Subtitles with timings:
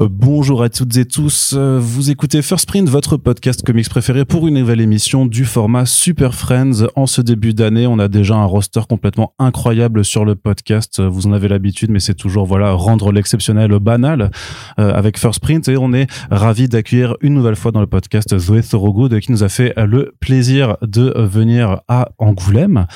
[0.00, 4.24] Euh, bonjour à toutes et tous, euh, vous écoutez First Print, votre podcast comics préféré
[4.24, 6.86] pour une nouvelle émission du format Super Friends.
[6.96, 11.00] En ce début d'année, on a déjà un roster complètement incroyable sur le podcast.
[11.00, 14.30] Vous en avez l'habitude, mais c'est toujours voilà rendre l'exceptionnel banal
[14.78, 18.36] euh, avec First Print et on est ravi d'accueillir une nouvelle fois dans le podcast
[18.38, 22.86] Zoé Thorogood qui nous a fait le plaisir de venir à Angoulême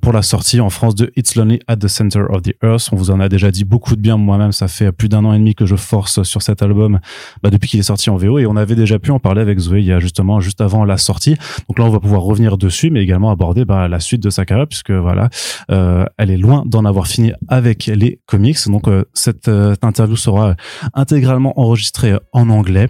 [0.00, 2.88] pour la sortie en France de It's Lonely at the Center of the Earth.
[2.92, 5.32] On vous en a déjà dit beaucoup de bien moi-même, ça fait plus d'un an
[5.32, 7.00] et demi que je force sur cet album
[7.42, 9.58] bah, depuis qu'il est sorti en VO et on avait déjà pu en parler avec
[9.58, 11.36] Zoé il y a justement juste avant la sortie.
[11.68, 14.44] Donc là, on va pouvoir revenir dessus, mais également aborder bah, la suite de sa
[14.44, 15.30] carrière puisque voilà,
[15.70, 18.58] euh, elle est loin d'en avoir fini avec les comics.
[18.68, 20.54] Donc euh, cette euh, interview sera
[20.94, 22.88] intégralement enregistrée en anglais.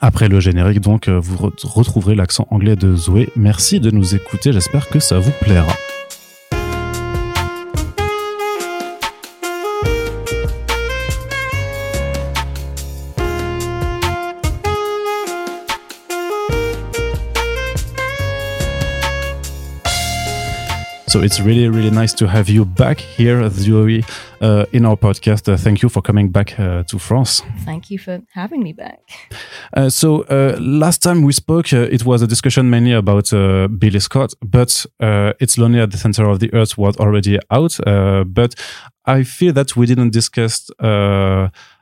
[0.00, 3.28] Après le générique, donc, vous retrouverez l'accent anglais de Zoé.
[3.36, 4.52] Merci de nous écouter.
[4.52, 5.72] J'espère que ça vous plaira.
[21.08, 24.04] So it's really, really nice to have you back here, Zoe,
[24.40, 25.48] uh, in our podcast.
[25.48, 27.42] Uh, thank you for coming back uh, to France.
[27.64, 28.98] Thank you for having me back.
[29.72, 33.30] Uh, so uh, last time we spoke, uh, it was a discussion mainly about
[33.78, 34.84] Billie Scott, but
[35.40, 37.78] It's Lonely at the Center of the Earth was already out.
[38.26, 38.54] but
[39.04, 40.68] I feel that we didn't discuss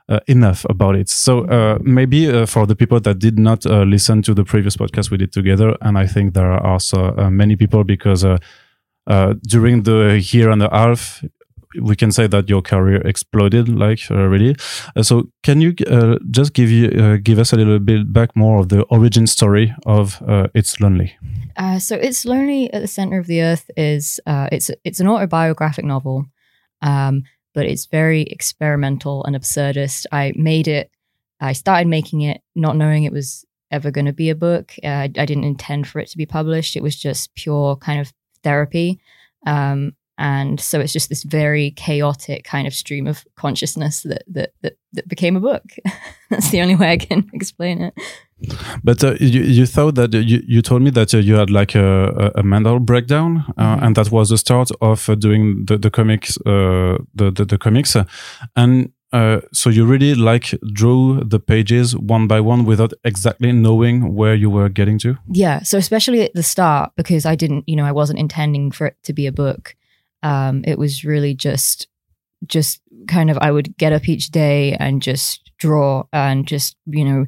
[0.07, 1.09] uh, enough about it.
[1.09, 5.09] So uh, maybe uh, for the people that did not listen to the previous podcast
[5.09, 8.23] we did together, and I think there are also many people because
[9.07, 11.23] uh, during the year and a half,
[11.81, 14.55] we can say that your career exploded, like uh, really.
[14.95, 18.35] Uh, so, can you uh, just give you uh, give us a little bit back
[18.35, 21.17] more of the origin story of uh, "It's Lonely"?
[21.79, 26.25] so, "It's Lonely" at the center of the earth is it's it's an autobiographic novel,
[26.81, 30.05] um, but it's very experimental and absurdist.
[30.11, 30.91] I made it.
[31.39, 34.73] I started making it not knowing it was ever going to be a book.
[34.83, 36.77] I didn't intend for it to be published.
[36.77, 38.13] It was just pure kind of
[38.45, 38.99] therapy.
[39.45, 44.51] Um, and so it's just this very chaotic kind of stream of consciousness that that
[44.61, 45.63] that, that became a book.
[46.29, 47.93] That's the only way I can explain it.
[48.83, 51.75] But uh, you, you thought that you, you told me that uh, you had like
[51.75, 53.83] a, a mental breakdown, uh, mm -hmm.
[53.83, 57.57] and that was the start of uh, doing the the comics, uh, the, the, the
[57.57, 57.95] comics,
[58.53, 64.13] and uh, so you really like drew the pages one by one without exactly knowing
[64.15, 65.17] where you were getting to?
[65.31, 68.87] Yeah so especially at the start because i didn't you know i wasn't intending for
[68.87, 69.75] it to be a book.
[70.23, 71.87] Um, it was really just
[72.47, 77.05] just kind of i would get up each day and just draw and just you
[77.05, 77.25] know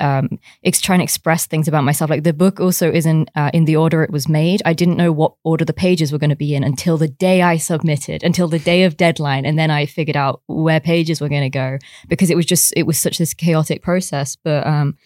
[0.00, 2.10] um, it's trying to express things about myself.
[2.10, 4.62] Like the book also isn't uh, in the order it was made.
[4.64, 7.42] I didn't know what order the pages were going to be in until the day
[7.42, 11.28] I submitted, until the day of deadline, and then I figured out where pages were
[11.28, 11.78] going to go
[12.08, 14.36] because it was just it was such this chaotic process.
[14.36, 14.96] But um,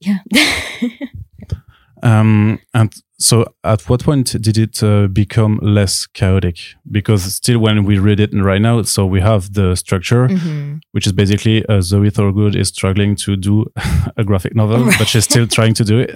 [0.00, 0.18] yeah.
[2.02, 6.58] um, and so at what point did it uh, become less chaotic
[6.90, 10.76] because still when we read it right now so we have the structure mm-hmm.
[10.92, 13.66] which is basically uh, zoe thorogood is struggling to do
[14.16, 14.98] a graphic novel right.
[14.98, 16.14] but she's still trying to do it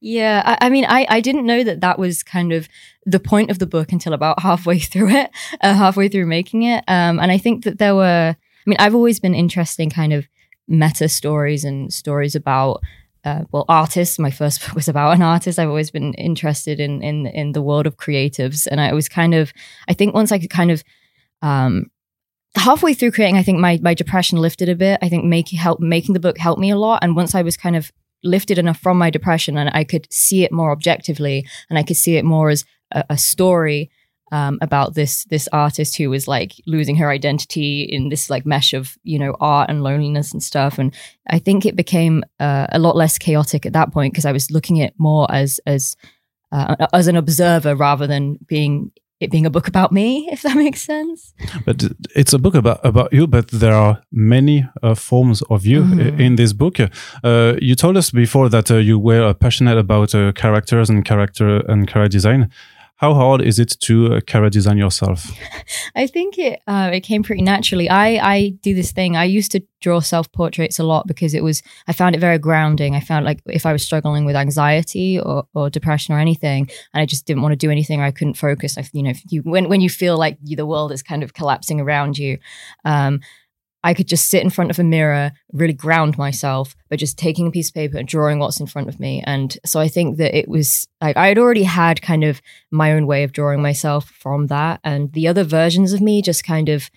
[0.00, 2.68] yeah I, I, mean I, I didn't know that that was kind of
[3.06, 5.30] the point of the book until about halfway through it
[5.60, 8.96] uh, halfway through making it um, and i think that there were i mean i've
[8.96, 10.26] always been interested in kind of
[10.66, 12.82] meta stories and stories about
[13.24, 14.18] uh, well, artists.
[14.18, 15.58] My first book was about an artist.
[15.58, 19.34] I've always been interested in in in the world of creatives, and I was kind
[19.34, 19.52] of,
[19.88, 20.82] I think once I could kind of,
[21.40, 21.86] um,
[22.56, 24.98] halfway through creating, I think my my depression lifted a bit.
[25.02, 27.56] I think making help making the book helped me a lot, and once I was
[27.56, 27.92] kind of
[28.24, 31.96] lifted enough from my depression, and I could see it more objectively, and I could
[31.96, 33.90] see it more as a, a story
[34.32, 38.72] um, about this this artist who was like losing her identity in this like mesh
[38.72, 40.78] of you know art and loneliness and stuff.
[40.78, 40.92] And
[41.28, 44.50] I think it became uh, a lot less chaotic at that point because I was
[44.50, 45.96] looking at more as as
[46.50, 48.90] uh, as an observer rather than being
[49.20, 51.34] it being a book about me, if that makes sense.
[51.66, 51.84] But
[52.16, 56.18] it's a book about about you, but there are many uh, forms of you mm.
[56.18, 56.80] in this book.
[57.22, 61.58] Uh, you told us before that uh, you were passionate about uh, characters and character
[61.68, 62.50] and character design.
[63.02, 65.28] How hard is it to uh, design yourself?
[65.96, 67.90] I think it uh, it came pretty naturally.
[67.90, 69.16] I I do this thing.
[69.16, 72.38] I used to draw self portraits a lot because it was I found it very
[72.38, 72.94] grounding.
[72.94, 77.02] I found like if I was struggling with anxiety or, or depression or anything, and
[77.02, 78.78] I just didn't want to do anything, or I couldn't focus.
[78.78, 81.34] I, you know, you, when when you feel like you, the world is kind of
[81.34, 82.38] collapsing around you,
[82.84, 83.18] um,
[83.84, 87.46] I could just sit in front of a mirror, really ground myself by just taking
[87.46, 89.22] a piece of paper and drawing what's in front of me.
[89.26, 92.40] And so I think that it was like I had already had kind of
[92.70, 94.80] my own way of drawing myself from that.
[94.84, 96.90] And the other versions of me just kind of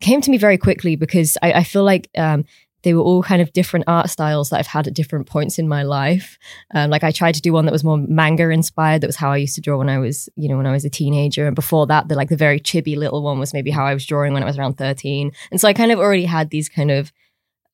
[0.00, 2.44] came to me very quickly because I, I feel like um,
[2.84, 5.66] they were all kind of different art styles that I've had at different points in
[5.66, 6.38] my life.
[6.74, 9.00] Um, like I tried to do one that was more manga inspired.
[9.00, 10.84] That was how I used to draw when I was, you know, when I was
[10.84, 11.46] a teenager.
[11.46, 14.06] And before that, the like the very chibi little one was maybe how I was
[14.06, 15.32] drawing when I was around 13.
[15.50, 17.12] And so I kind of already had these kind of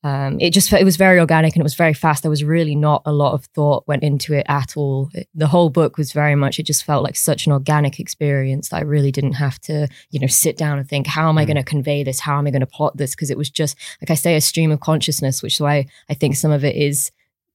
[0.03, 2.23] um, it just it was very organic and it was very fast.
[2.23, 5.09] There was really not a lot of thought went into it at all.
[5.13, 6.57] It, the whole book was very much.
[6.57, 10.19] It just felt like such an organic experience that I really didn't have to, you
[10.19, 11.47] know, sit down and think, how am I mm.
[11.47, 12.19] going to convey this?
[12.19, 13.11] How am I going to plot this?
[13.11, 16.15] Because it was just like I say, a stream of consciousness, which is why I
[16.15, 17.11] think some of it is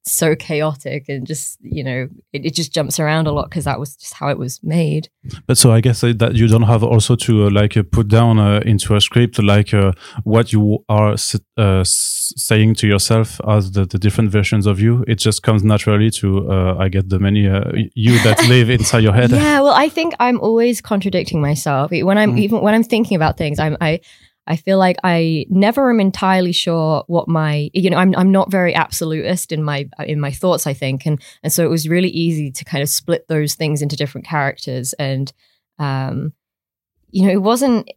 [0.07, 3.81] so chaotic and just you know it, it just jumps around a lot because that
[3.81, 5.09] was just how it was made.
[5.47, 8.39] But so i guess that you don't have also to uh, like uh, put down
[8.39, 9.93] uh, into a script like uh,
[10.23, 11.17] what you are
[11.57, 15.05] uh, saying to yourself as the, the, different versions of you.
[15.09, 17.41] It just comes naturally to uh, i get the many
[17.95, 19.31] you that live inside your head.
[19.31, 21.91] Yeah well i think i'm always contradicting myself.
[21.91, 22.41] When i'm mm.
[22.41, 24.01] even when i'm thinking about things i'm i
[24.47, 28.51] I feel like I never am entirely sure what my you know I'm I'm not
[28.51, 32.11] very absolutist in my in my thoughts I think and and so it was really
[32.11, 35.33] easy to kind of split those things into different characters and
[35.79, 36.33] um
[37.11, 37.89] you know it wasn't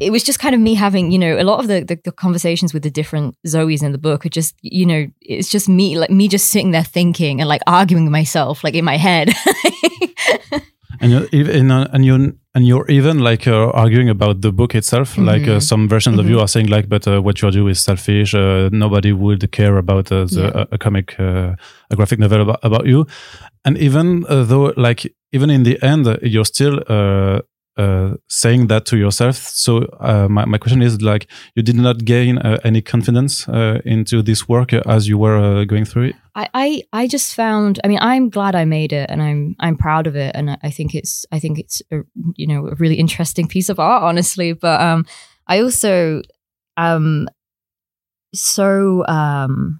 [0.00, 2.12] it was just kind of me having, you know, a lot of the, the, the,
[2.12, 5.98] conversations with the different Zoes in the book are just, you know, it's just me,
[5.98, 9.30] like me just sitting there thinking and like arguing with myself, like in my head.
[11.00, 15.12] and you're, and, and you and you're even like uh, arguing about the book itself
[15.12, 15.26] mm-hmm.
[15.26, 16.20] like uh, some versions mm-hmm.
[16.20, 16.44] of you mm-hmm.
[16.44, 20.10] are saying like but uh, what you do is selfish uh, nobody would care about
[20.10, 20.62] uh, the, yeah.
[20.62, 21.54] a, a, comic uh,
[21.90, 23.06] a graphic novel about, about you
[23.64, 26.82] and even though like even in the end you're still
[27.76, 29.36] uh, saying that to yourself.
[29.36, 33.80] So uh, my, my question is like, you did not gain uh, any confidence uh,
[33.84, 36.16] into this work as you were uh, going through it.
[36.34, 37.80] I, I, I just found.
[37.84, 40.70] I mean, I'm glad I made it, and I'm I'm proud of it, and I
[40.70, 42.00] think it's I think it's a,
[42.36, 44.52] you know a really interesting piece of art, honestly.
[44.52, 45.06] But um,
[45.46, 46.22] I also
[46.76, 47.28] um
[48.32, 49.79] so um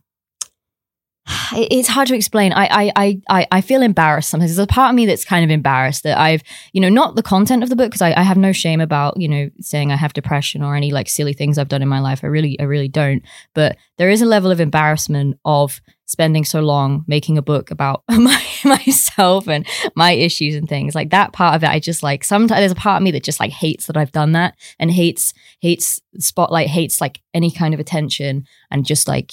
[1.52, 2.52] it's hard to explain.
[2.52, 4.54] I, I, I, I feel embarrassed sometimes.
[4.54, 6.42] There's a part of me that's kind of embarrassed that I've,
[6.72, 9.20] you know, not the content of the book because I, I have no shame about,
[9.20, 12.00] you know, saying I have depression or any like silly things I've done in my
[12.00, 12.20] life.
[12.22, 13.22] I really, I really don't.
[13.54, 18.02] But there is a level of embarrassment of spending so long making a book about
[18.10, 21.70] my, myself and my issues and things like that part of it.
[21.70, 24.12] I just like sometimes there's a part of me that just like hates that I've
[24.12, 29.32] done that and hates hates spotlight, hates like any kind of attention and just like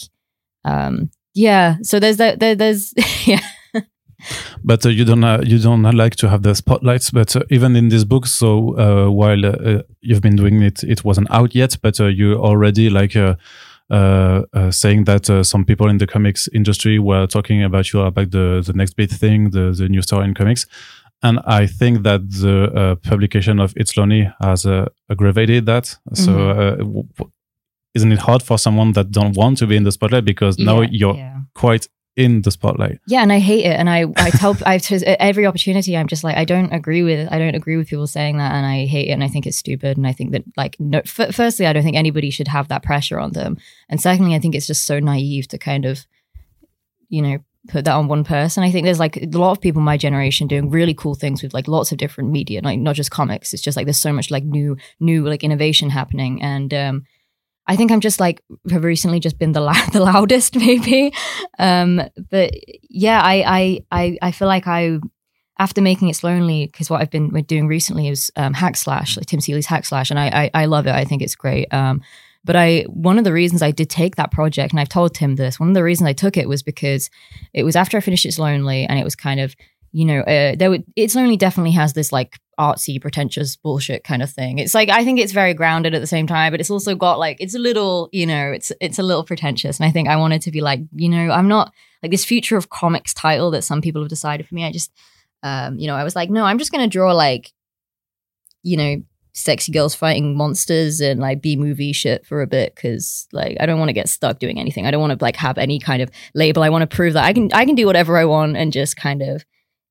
[0.64, 1.78] um yeah.
[1.84, 2.94] So there's that there, there's
[3.26, 3.42] yeah.
[4.64, 7.76] But uh, you don't uh, you don't like to have the spotlights but uh, even
[7.76, 11.78] in this book so uh, while uh, you've been doing it it wasn't out yet
[11.82, 17.64] but uh, you already like saying that some people in the comics industry were talking
[17.64, 20.66] about you about the the next big thing the the new story in comics.
[21.24, 24.68] And I think that the publication of It's Lonely has
[25.10, 25.98] aggravated that.
[26.14, 27.37] So, mm -hmm
[27.98, 30.82] isn't it hard for someone that don't want to be in the spotlight because now
[30.82, 31.38] yeah, you're yeah.
[31.54, 34.80] quite in the spotlight yeah and i hate it and i i tell i
[35.30, 38.08] every opportunity i'm just like i don't agree with it i don't agree with people
[38.08, 40.44] saying that and i hate it and i think it's stupid and i think that
[40.56, 43.56] like no f- firstly i don't think anybody should have that pressure on them
[43.88, 46.08] and secondly i think it's just so naive to kind of
[47.10, 48.64] you know put that on one person.
[48.64, 51.54] I think there's like a lot of people my generation doing really cool things with
[51.54, 53.54] like lots of different media, like not just comics.
[53.54, 56.42] It's just like there's so much like new, new like innovation happening.
[56.42, 57.06] And um
[57.68, 58.42] I think I'm just like
[58.72, 61.14] have recently just been the la- the loudest maybe.
[61.60, 62.52] Um, but
[62.90, 65.00] yeah, I, I I I feel like I
[65.60, 69.26] after making It's Lonely because what I've been doing recently is um, Hack Slash, like
[69.26, 70.94] Tim Seeley's Hack Slash, and I, I, I love it.
[70.94, 71.72] I think it's great.
[71.74, 72.02] Um,
[72.44, 75.36] but I one of the reasons I did take that project, and I've told Tim
[75.36, 77.10] this, one of the reasons I took it was because
[77.54, 79.56] it was after I finished It's Lonely, and it was kind of
[79.92, 84.22] you know, uh, there would, it's lonely definitely has this like artsy, pretentious bullshit kind
[84.22, 84.60] of thing.
[84.60, 87.20] It's like I think it's very grounded at the same time, but it's also got
[87.20, 89.80] like it's a little, you know, it's it's a little pretentious.
[89.80, 91.72] And I think I wanted to be like, you know, I'm not
[92.02, 94.66] like this future of comics title that some people have decided for me.
[94.66, 94.92] I just,
[95.44, 97.52] um, you know, I was like, no, I'm just gonna draw like,
[98.64, 103.28] you know, sexy girls fighting monsters and like B movie shit for a bit because
[103.32, 104.88] like I don't want to get stuck doing anything.
[104.88, 106.64] I don't want to like have any kind of label.
[106.64, 108.98] I want to prove that I can I can do whatever I want and just
[108.98, 109.46] kind of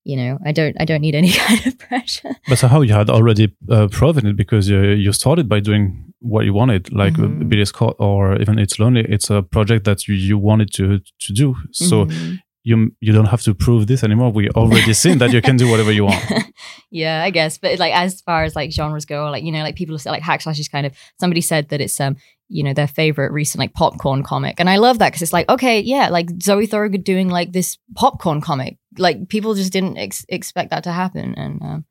[0.07, 2.31] you know i don't i don't need any kind of pressure.
[2.49, 6.45] But somehow you had already uh, proven it because you, you started by doing what
[6.45, 7.49] you wanted like mm-hmm.
[7.49, 9.05] billie scott or even it's lonely.
[9.09, 11.57] It's a project that you, you wanted to to do.
[11.73, 12.35] So mm-hmm.
[12.63, 14.31] you you don't have to prove this anymore.
[14.31, 16.25] We already seen that you can do whatever you want.
[16.91, 17.59] Yeah i guess.
[17.59, 20.23] But like as far as like genres go like you know like people say like
[20.23, 22.17] hack slash is kind of somebody said that it's um
[22.49, 24.61] you know their favorite recent like popcorn comic.
[24.61, 27.77] And i love that because it's like okay yeah like zoe thorogood doing like this
[27.97, 31.85] popcorn comic like people just didn't ex- expect that to happen and um,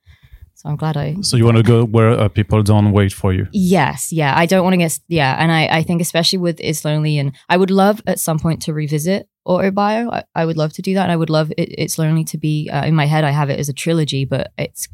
[0.55, 1.17] So I'm glad I.
[1.21, 3.47] So you want to go where uh, people don't wait for you.
[3.51, 4.33] Yes, yeah.
[4.35, 7.33] I don't want to get yeah, and I I think especially with It's Lonely, and
[7.49, 10.11] I would love at some point to revisit autobio.
[10.11, 12.37] I, I would love to do that, and I would love it, It's Lonely to
[12.37, 13.25] be uh, in my head.
[13.25, 14.87] I have it as a trilogy, but it's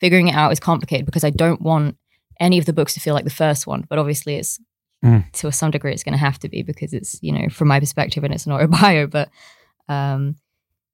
[0.00, 1.96] figuring it out is complicated because I don't want
[2.40, 3.84] any of the books to feel like the first one.
[3.88, 4.58] But obviously, it's
[5.04, 5.30] mm.
[5.32, 7.80] to some degree it's going to have to be because it's you know from my
[7.80, 9.10] perspective and it's an autobio.
[9.10, 9.28] But
[9.88, 10.36] um,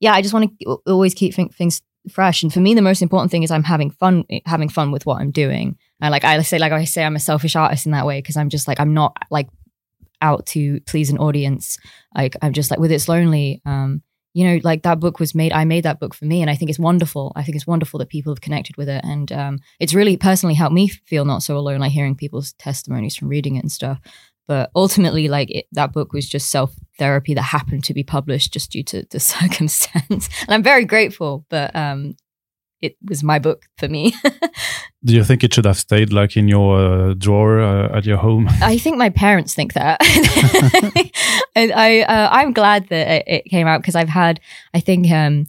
[0.02, 1.80] yeah, I just want to always keep things
[2.11, 2.42] fresh.
[2.42, 5.21] And for me, the most important thing is I'm having fun, having fun with what
[5.21, 5.78] I'm doing.
[6.00, 8.37] And like I say, like I say, I'm a selfish artist in that way because
[8.37, 9.49] I'm just like I'm not like
[10.21, 11.78] out to please an audience.
[12.16, 13.62] Like I'm just like with it's lonely.
[13.64, 14.02] Um,
[14.35, 15.52] you know, like that book was made.
[15.52, 17.32] I made that book for me, and I think it's wonderful.
[17.37, 20.54] I think it's wonderful that people have connected with it, and um, it's really personally
[20.54, 21.80] helped me feel not so alone.
[21.80, 24.00] Like hearing people's testimonies from reading it and stuff.
[24.49, 28.52] But ultimately, like it, that book was just self therapy that happened to be published
[28.52, 30.28] just due to the circumstance.
[30.40, 32.16] and I'm very grateful, but um,
[32.82, 34.12] it was my book for me.
[35.04, 38.18] Do you think it should have stayed like in your uh, drawer uh, at your
[38.18, 38.49] home?
[38.62, 39.99] I think my parents think that.
[40.00, 44.40] I, I uh, I'm glad that it, it came out because I've had
[44.75, 45.46] I think um,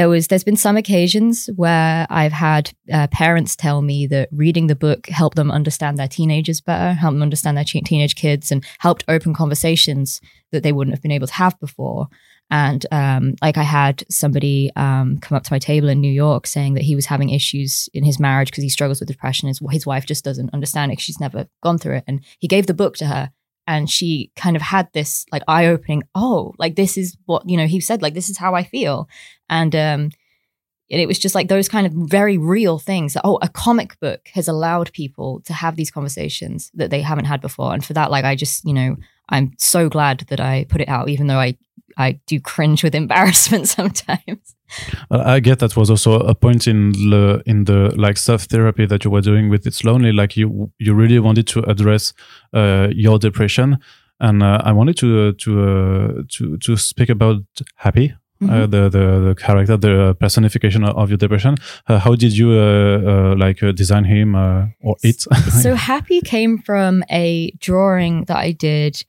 [0.00, 4.66] there was there's been some occasions where I've had uh, parents tell me that reading
[4.66, 8.64] the book helped them understand their teenagers better, helped them understand their teenage kids, and
[8.78, 12.08] helped open conversations that they wouldn't have been able to have before.
[12.50, 16.46] And um, like I had somebody um, come up to my table in New York
[16.46, 19.48] saying that he was having issues in his marriage because he struggles with depression.
[19.48, 21.00] His, his wife just doesn't understand it.
[21.00, 22.04] She's never gone through it.
[22.06, 23.32] And he gave the book to her
[23.70, 27.56] and she kind of had this like eye opening oh like this is what you
[27.56, 29.08] know he said like this is how i feel.
[29.48, 30.10] And um
[30.92, 33.98] and it was just like those kind of very real things that, oh a comic
[34.00, 37.72] book has allowed people to have these conversations that they haven't had before.
[37.72, 38.96] And for that like i just you know
[39.28, 41.56] i'm so glad that i put it out even though i
[41.96, 44.56] i do cringe with embarrassment sometimes
[45.10, 49.04] I get that was also a point in the in the like self therapy that
[49.04, 50.12] you were doing with It's Lonely.
[50.12, 52.12] Like you you really wanted to address
[52.54, 53.78] uh, your depression,
[54.20, 57.42] and uh, I wanted to to uh, to to speak about
[57.76, 58.14] Happy.
[58.42, 58.70] Uh, mm-hmm.
[58.70, 61.56] the, the the character, the personification of your depression.
[61.86, 65.20] Uh, how did you uh, like design him or it?
[65.62, 69.04] so happy came from a drawing that I did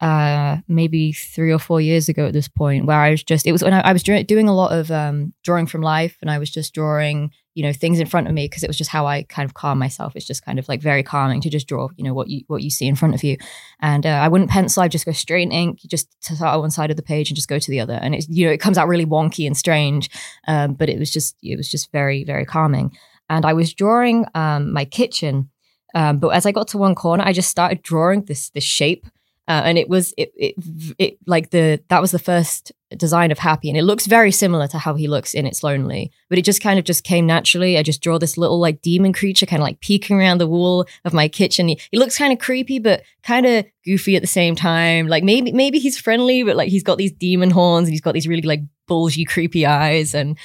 [0.00, 3.52] uh, maybe three or four years ago at this point, where I was just, it
[3.52, 6.38] was when I, I was doing a lot of um, drawing from life and I
[6.38, 9.06] was just drawing, you know, things in front of me because it was just how
[9.06, 10.14] I kind of calm myself.
[10.14, 12.62] It's just kind of like very calming to just draw, you know, what you, what
[12.62, 13.36] you see in front of you.
[13.80, 16.70] And uh, I wouldn't pencil, I'd just go straight in ink, just start on one
[16.70, 17.98] side of the page and just go to the other.
[18.00, 20.10] And it's, you know, it comes out really wonky and strange.
[20.46, 22.96] Um, but it was just, it was just very, very calming.
[23.28, 25.50] And I was drawing um, my kitchen.
[25.94, 29.06] Um, but as I got to one corner, I just started drawing this this shape
[29.48, 30.54] uh, and it was it, it
[30.98, 33.68] it like the that was the first design of happy.
[33.68, 36.10] And it looks very similar to how he looks in it's lonely.
[36.28, 37.78] But it just kind of just came naturally.
[37.78, 40.86] I just draw this little like demon creature kind of like peeking around the wall
[41.04, 41.68] of my kitchen.
[41.68, 45.06] He, he looks kind of creepy but kind of goofy at the same time.
[45.08, 48.12] Like maybe maybe he's friendly but like he's got these demon horns and he's got
[48.12, 50.14] these really like bulgy creepy eyes.
[50.14, 50.36] And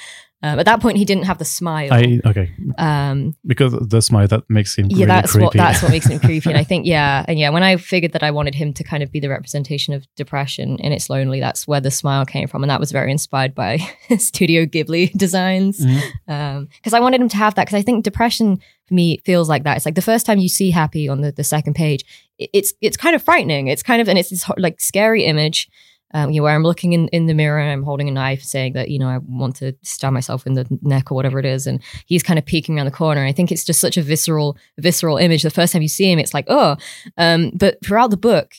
[0.44, 1.90] um, at that point, he didn't have the smile.
[1.90, 2.52] I, okay.
[2.76, 5.44] Um, because the smile that makes him yeah, really that's creepy.
[5.44, 6.50] what that's what makes him creepy.
[6.50, 9.02] And I think yeah, and yeah, when I figured that I wanted him to kind
[9.02, 12.62] of be the representation of depression and it's lonely, that's where the smile came from,
[12.62, 13.78] and that was very inspired by
[14.18, 15.78] Studio Ghibli designs.
[15.78, 16.94] Because mm-hmm.
[16.94, 17.64] um, I wanted him to have that.
[17.64, 19.78] Because I think depression for me feels like that.
[19.78, 22.04] It's like the first time you see Happy on the the second page,
[22.38, 23.68] it's it's kind of frightening.
[23.68, 25.70] It's kind of and it's this like scary image
[26.14, 28.42] um, you know, where I'm looking in, in the mirror and I'm holding a knife
[28.42, 31.44] saying that, you know, I want to stab myself in the neck or whatever it
[31.44, 31.66] is.
[31.66, 33.24] And he's kind of peeking around the corner.
[33.24, 35.42] I think it's just such a visceral, visceral image.
[35.42, 36.76] The first time you see him, it's like, oh,
[37.18, 38.54] um, but throughout the book,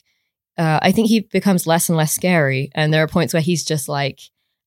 [0.58, 2.72] uh, I think he becomes less and less scary.
[2.76, 4.20] And there are points where he's just like,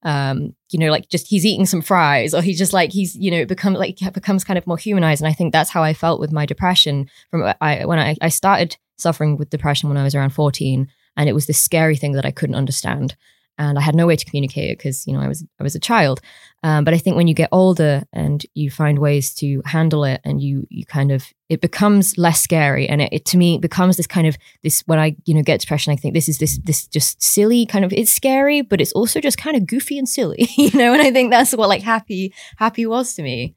[0.03, 3.31] um, you know, like just he's eating some fries, or he's just like he's, you
[3.31, 5.21] know, become like becomes kind of more humanized.
[5.21, 8.29] And I think that's how I felt with my depression from I when I, I
[8.29, 10.89] started suffering with depression when I was around 14.
[11.19, 13.15] And it was this scary thing that I couldn't understand.
[13.61, 15.75] And I had no way to communicate it because, you know, I was I was
[15.75, 16.21] a child.
[16.63, 20.21] Um, but I think when you get older and you find ways to handle it
[20.25, 23.97] and you you kind of it becomes less scary and it, it, to me becomes
[23.97, 26.59] this kind of this when I you know get depression I think this is this
[26.59, 30.09] this just silly kind of it's scary but it's also just kind of goofy and
[30.09, 33.55] silly you know and I think that's what like happy happy was to me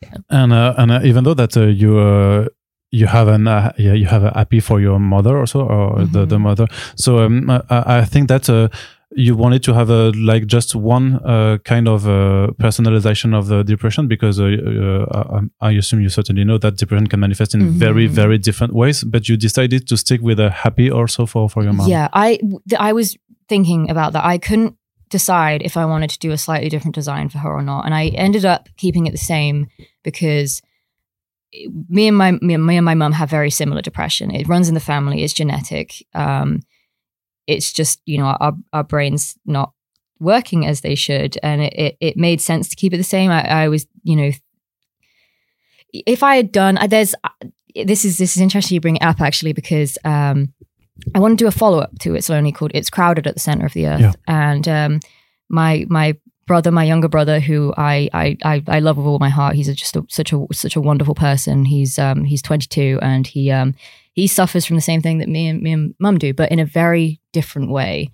[0.00, 0.18] yeah.
[0.30, 2.46] and uh, and uh, even though that uh, you uh,
[2.94, 6.12] you have an uh, yeah you have a happy for your mother also or mm-hmm.
[6.12, 7.62] the, the mother so um, I,
[7.98, 8.68] I, think that uh,
[9.10, 13.64] you wanted to have a like just one uh, kind of uh, personalization of the
[13.64, 17.62] depression because uh, uh, I, I, assume you certainly know that depression can manifest in
[17.62, 17.78] mm-hmm.
[17.78, 21.64] very very different ways but you decided to stick with a happy also for for
[21.64, 22.38] your mom yeah i
[22.78, 23.16] i was
[23.48, 24.76] thinking about that i couldn't
[25.10, 27.84] decide if I wanted to do a slightly different design for her or not.
[27.84, 29.68] And I ended up keeping it the same
[30.02, 30.60] because
[31.88, 34.30] me and my me, me and my mum have very similar depression.
[34.30, 35.22] It runs in the family.
[35.22, 36.06] It's genetic.
[36.14, 36.60] Um,
[37.46, 39.72] it's just you know our our brains not
[40.20, 43.30] working as they should, and it it, it made sense to keep it the same.
[43.30, 44.30] I, I was you know
[45.92, 47.14] if I had done there's
[47.74, 50.52] this is this is interesting you bring it up actually because um,
[51.14, 53.40] I want to do a follow up to It's Lonely called It's Crowded at the
[53.40, 54.00] Center of the Earth.
[54.00, 54.12] Yeah.
[54.26, 55.00] And um,
[55.48, 56.16] my my
[56.46, 59.56] brother, my younger brother, who I I, I, I love with all my heart.
[59.56, 61.64] He's just a, such a such a wonderful person.
[61.64, 63.74] He's um he's 22 and he um
[64.12, 66.58] he suffers from the same thing that me and me and mum do, but in
[66.58, 68.10] a very different way.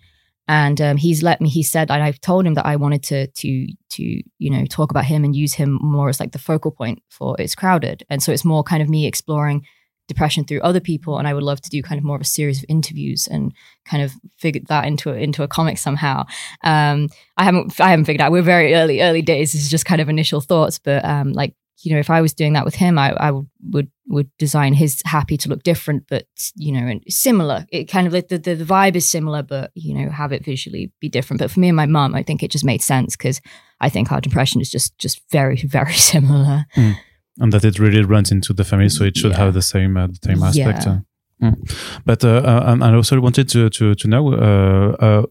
[0.49, 1.49] And um, he's let me.
[1.49, 4.03] He said, and I've told him that I wanted to to to
[4.39, 7.37] you know talk about him and use him more as like the focal point for
[7.39, 8.05] it's crowded.
[8.11, 9.65] And so it's more kind of me exploring
[10.11, 12.33] depression through other people and i would love to do kind of more of a
[12.37, 13.52] series of interviews and
[13.85, 16.25] kind of figure that into a, into a comic somehow.
[16.64, 18.33] Um, i haven't i haven't figured out.
[18.33, 19.52] We're very early early days.
[19.52, 22.35] This is just kind of initial thoughts but um, like you know if i was
[22.35, 26.26] doing that with him i, I would would design his happy to look different but
[26.57, 27.64] you know and similar.
[27.71, 30.45] It kind of like the, the, the vibe is similar but you know have it
[30.45, 31.38] visually be different.
[31.40, 33.40] But for me and my mum i think it just made sense because
[33.81, 36.67] i think our depression is just just very very similar.
[36.76, 36.97] Mm
[37.40, 39.38] and that it really runs into the family, so it should Yeah.
[39.44, 40.85] have the same uh, the same aspect.
[40.87, 40.92] Yeah.
[40.92, 40.99] uh.
[41.42, 41.56] Mm.
[42.04, 45.23] But uh, uh, and I also wanted to to to know uh, uh,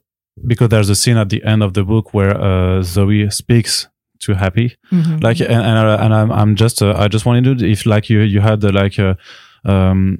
[0.47, 3.87] because there's a scene at the end of the book where uh, Zoe speaks
[4.25, 5.23] to Happy, Mhm.
[5.23, 8.09] like and and, uh, and I'm I'm just uh, I just wanted to if like
[8.13, 9.13] you you had uh, like uh,
[9.65, 10.17] um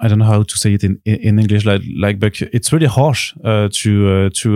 [0.00, 2.86] I don't know how to say it in in English like like but it's really
[2.88, 4.48] harsh uh, to uh, to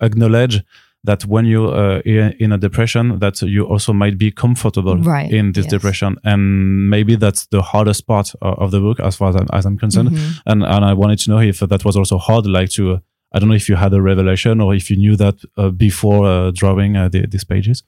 [0.00, 0.62] acknowledge
[1.04, 2.00] that when you're uh,
[2.40, 5.70] in, a depression that you also might be comfortable Right, in this yes.
[5.70, 9.46] depression and maybe that's the hardest part of, of the book as far as I'm,
[9.52, 10.40] as I'm concerned Mhm.
[10.46, 13.00] and and I wanted to know if that was also hard like to
[13.34, 16.24] I don't know if you had a revelation or if you knew that uh, before
[16.26, 17.82] uh, drawing uh, the, these pages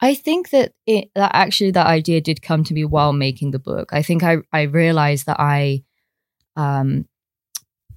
[0.00, 3.58] I think that it that actually that idea did come to me while making the
[3.70, 3.86] book.
[3.92, 5.84] I think I I realized that I
[6.56, 7.06] um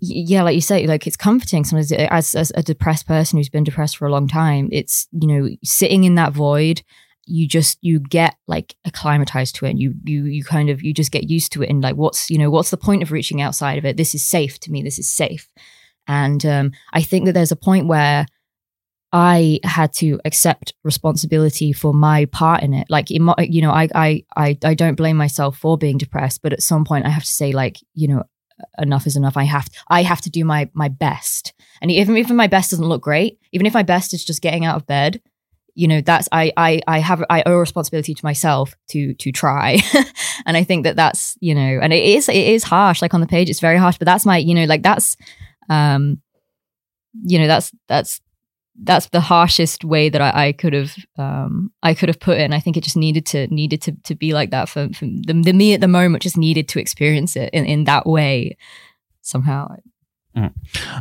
[0.02, 3.64] yeah, like you say, like it's comforting sometimes as, as a depressed person who's been
[3.64, 4.70] depressed for a long time.
[4.72, 6.82] It's you know sitting in that void,
[7.26, 9.72] you just you get like acclimatized to it.
[9.72, 11.70] And you you you kind of you just get used to it.
[11.70, 13.98] And like, what's you know what's the point of reaching outside of it?
[13.98, 14.82] This is safe to me.
[14.82, 15.50] This is safe.
[16.08, 18.26] And um, I think that there's a point where
[19.12, 22.88] I had to accept responsibility for my part in it.
[22.90, 23.20] Like, you
[23.62, 27.06] know, I, I, I, I don't blame myself for being depressed, but at some point
[27.06, 28.24] I have to say, like, you know,
[28.78, 29.38] enough is enough.
[29.38, 31.54] I have, I have to do my, my best.
[31.82, 34.66] And even even my best doesn't look great, even if my best is just getting
[34.66, 35.22] out of bed,
[35.76, 39.32] you know, that's, I, I, I have, I owe a responsibility to myself to, to
[39.32, 39.78] try.
[40.46, 43.02] and I think that that's, you know, and it is, it is harsh.
[43.02, 45.16] Like on the page, it's very harsh, but that's my, you know, like that's,
[45.70, 46.22] um,
[47.24, 48.20] you know, that's, that's,
[48.84, 52.42] that's the harshest way that I, I could have um, I could have put it,
[52.44, 55.06] and I think it just needed to needed to to be like that for, for
[55.06, 56.24] the, the me at the moment.
[56.24, 58.58] Just needed to experience it in, in that way
[59.22, 59.68] somehow.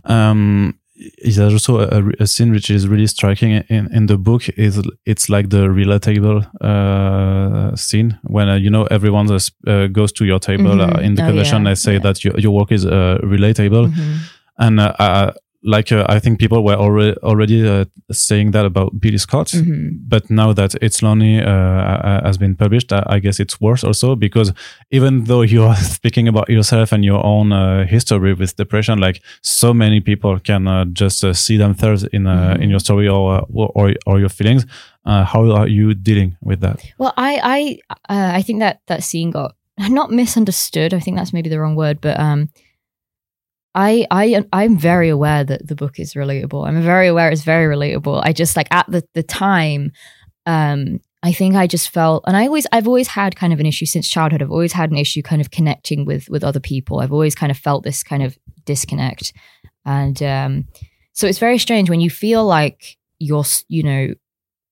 [0.05, 0.75] um
[1.23, 5.29] there's also a, a scene which is really striking in, in the book is it's
[5.29, 10.77] like the relatable uh, scene when uh, you know everyone uh, goes to your table
[10.77, 10.97] Mhm.
[10.97, 11.99] uh, in the Oh, convention yeah, they say yeah.
[12.01, 14.19] that your, your work is uh, relatable Mhm.
[14.59, 15.31] and uh, uh,
[15.62, 19.99] like uh, I think people were already already uh, saying that about Billie Scott Mhm.
[20.09, 24.53] but now that it's lonely uh, has been published I, guess it's worse also because
[24.90, 29.21] even though you are speaking about yourself and your own uh, history with depression like
[29.42, 32.62] so many people can uh, just uh, see themselves in uh, Mhm.
[32.62, 34.64] in your story or, or or your feelings
[35.07, 37.61] uh, how are you dealing with that Well, I I
[38.14, 39.55] uh, I think that that scene got
[39.90, 40.92] not misunderstood.
[40.94, 42.49] I think that's maybe the wrong word, but um,
[43.74, 46.66] I I I'm very aware that the book is relatable.
[46.66, 48.22] I'm very aware it's very relatable.
[48.24, 49.92] I just like at the the time,
[50.46, 53.66] um, I think I just felt, and I always I've always had kind of an
[53.66, 54.42] issue since childhood.
[54.42, 57.00] I've always had an issue kind of connecting with with other people.
[57.00, 59.33] I've always kind of felt this kind of disconnect,
[59.85, 60.68] and um,
[61.12, 64.14] so it's very strange when you feel like you're you know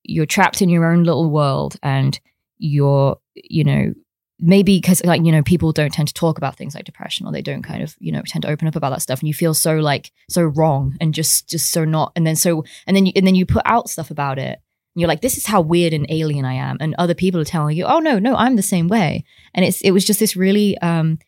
[0.04, 2.20] you're trapped in your own little world and
[2.58, 3.92] you're you know
[4.38, 7.32] maybe because like you know people don't tend to talk about things like depression or
[7.32, 9.34] they don't kind of you know tend to open up about that stuff and you
[9.34, 13.06] feel so like so wrong and just just so not and then so and then
[13.06, 14.60] you and then you put out stuff about it
[14.94, 16.76] and you're like this is how weird and alien i am.
[16.80, 19.24] And other people are telling you oh no no i'm the same way.
[19.54, 21.18] And it's it was just this really um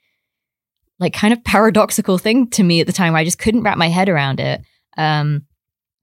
[0.98, 3.78] like kind of paradoxical thing to me at the time where i just couldn't wrap
[3.78, 4.60] my head around it
[4.98, 5.46] um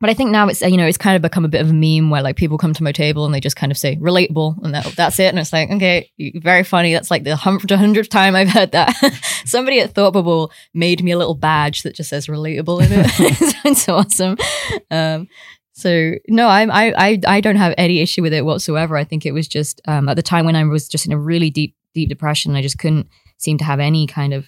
[0.02, 1.74] but I think now it's you know it's kind of become a bit of a
[1.74, 4.62] meme where like people come to my table and they just kind of say relatable
[4.64, 8.36] and that, that's it and it's like okay very funny that's like the hundredth time
[8.36, 8.94] I've heard that
[9.46, 13.06] somebody at Thought Bubble made me a little badge that just says relatable in it
[13.66, 14.38] it's awesome
[14.92, 15.28] um,
[15.74, 18.96] So no, I'm I I I don't have any issue with it whatsoever.
[18.96, 21.20] I think it was just um, at the time when I was just in a
[21.20, 22.56] really deep deep depression.
[22.56, 24.48] I just couldn't seem to have any kind of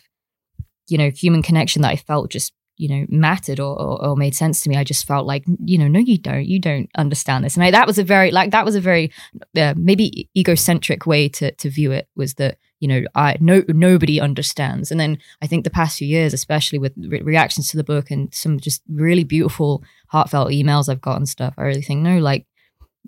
[0.88, 4.36] you know human connection that I felt just you know mattered or, or, or made
[4.36, 4.78] sense to me.
[4.78, 7.56] I just felt like you know no you don't you don't understand this.
[7.56, 9.12] And I, that was a very like that was a very
[9.58, 14.22] uh, maybe egocentric way to to view it was that you know I no nobody
[14.22, 14.92] understands.
[14.92, 18.12] And then I think the past few years, especially with re- reactions to the book
[18.12, 22.20] and some just really beautiful heartfelt emails I've got and stuff, I really think no
[22.20, 22.46] like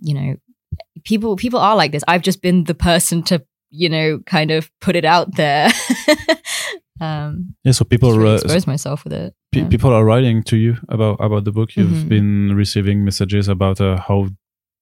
[0.02, 0.36] you know
[1.04, 2.04] people people are like this.
[2.08, 5.70] I've just been the person to you know kind of put it out there.
[7.00, 9.34] um, yeah, so people really uh, myself with it.
[9.52, 9.68] pe- Yeah.
[9.70, 11.76] people are writing to you about about the book.
[11.76, 12.10] You've Mhm.
[12.10, 14.28] been receiving messages about uh, how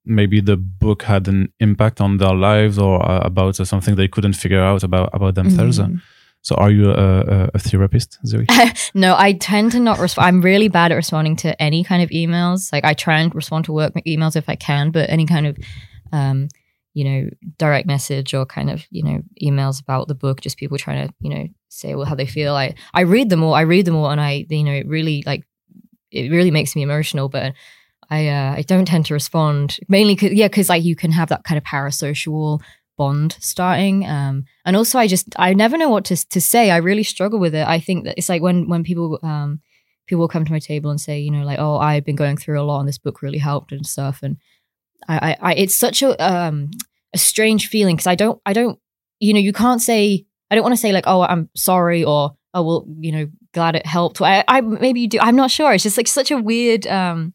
[0.06, 4.08] maybe the book had an impact on their lives or uh, about uh, something they
[4.08, 5.80] couldn't figure out about about themselves.
[5.80, 6.02] Mhm.
[6.42, 8.46] So, are you a, a, a therapist, Zoe?
[8.94, 10.28] no, I tend to not respond.
[10.28, 12.72] I'm really bad at responding to any kind of emails.
[12.72, 15.58] Like I try and respond to work emails if I can, but any kind of,
[16.14, 16.48] um,
[16.98, 20.78] you know, direct message or kind of, you know, emails about the book, just people
[20.78, 22.56] trying to, you know, say well how they feel.
[22.56, 23.54] I I read them all.
[23.54, 25.44] I read them all, and I, you know, it really like,
[26.12, 27.30] it really makes me emotional.
[27.30, 27.54] But
[28.10, 31.30] I uh, I don't tend to respond mainly, cause, yeah, because like you can have
[31.30, 32.62] that kind of parasocial
[32.98, 36.78] bond starting um and also i just i never know what to to say i
[36.78, 39.62] really struggle with it i think that it's like when when people um
[40.08, 42.60] people come to my table and say you know like oh i've been going through
[42.60, 44.38] a lot and this book really helped and stuff and
[45.08, 46.72] i i, I it's such a um
[47.14, 48.80] a strange feeling because i don't i don't
[49.20, 52.36] you know you can't say i don't want to say like oh i'm sorry or
[52.54, 54.22] oh well you know glad it helped.
[54.22, 55.74] I i maybe you do i'm not sure.
[55.74, 57.34] It's just like such a weird um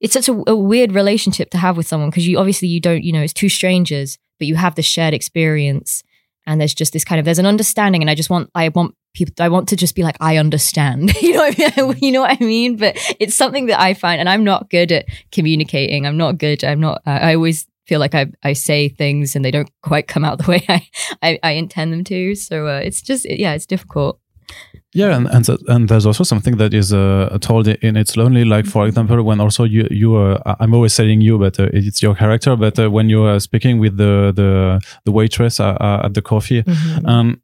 [0.00, 3.02] it's such a, a weird relationship to have with someone because you obviously you don't
[3.02, 6.02] you know it's two strangers but you have the shared experience
[6.46, 8.94] and there's just this kind of there's an understanding and i just want i want
[9.14, 11.12] people i want to just be like i understand.
[11.22, 11.96] You know what I mean?
[12.00, 12.76] you know what i mean?
[12.76, 16.62] But it's something that i find and i'm not good at communicating i'm not good
[16.64, 20.08] i'm not uh, i always feel like I, I say things and they don't quite
[20.08, 20.88] come out the way I,
[21.22, 22.34] I, I intend them to.
[22.34, 24.18] So uh, it's just, yeah, it's difficult.
[24.92, 28.44] Yeah, and and, and there's also something that is uh, told in It's Lonely.
[28.44, 32.00] Like for example, when also you you uh, I'm always saying you, but uh, it's
[32.02, 32.54] your character.
[32.54, 36.22] But uh, when you are speaking with the the the waitress uh, uh, at the
[36.22, 37.08] coffee, Mhm.
[37.08, 37.40] um,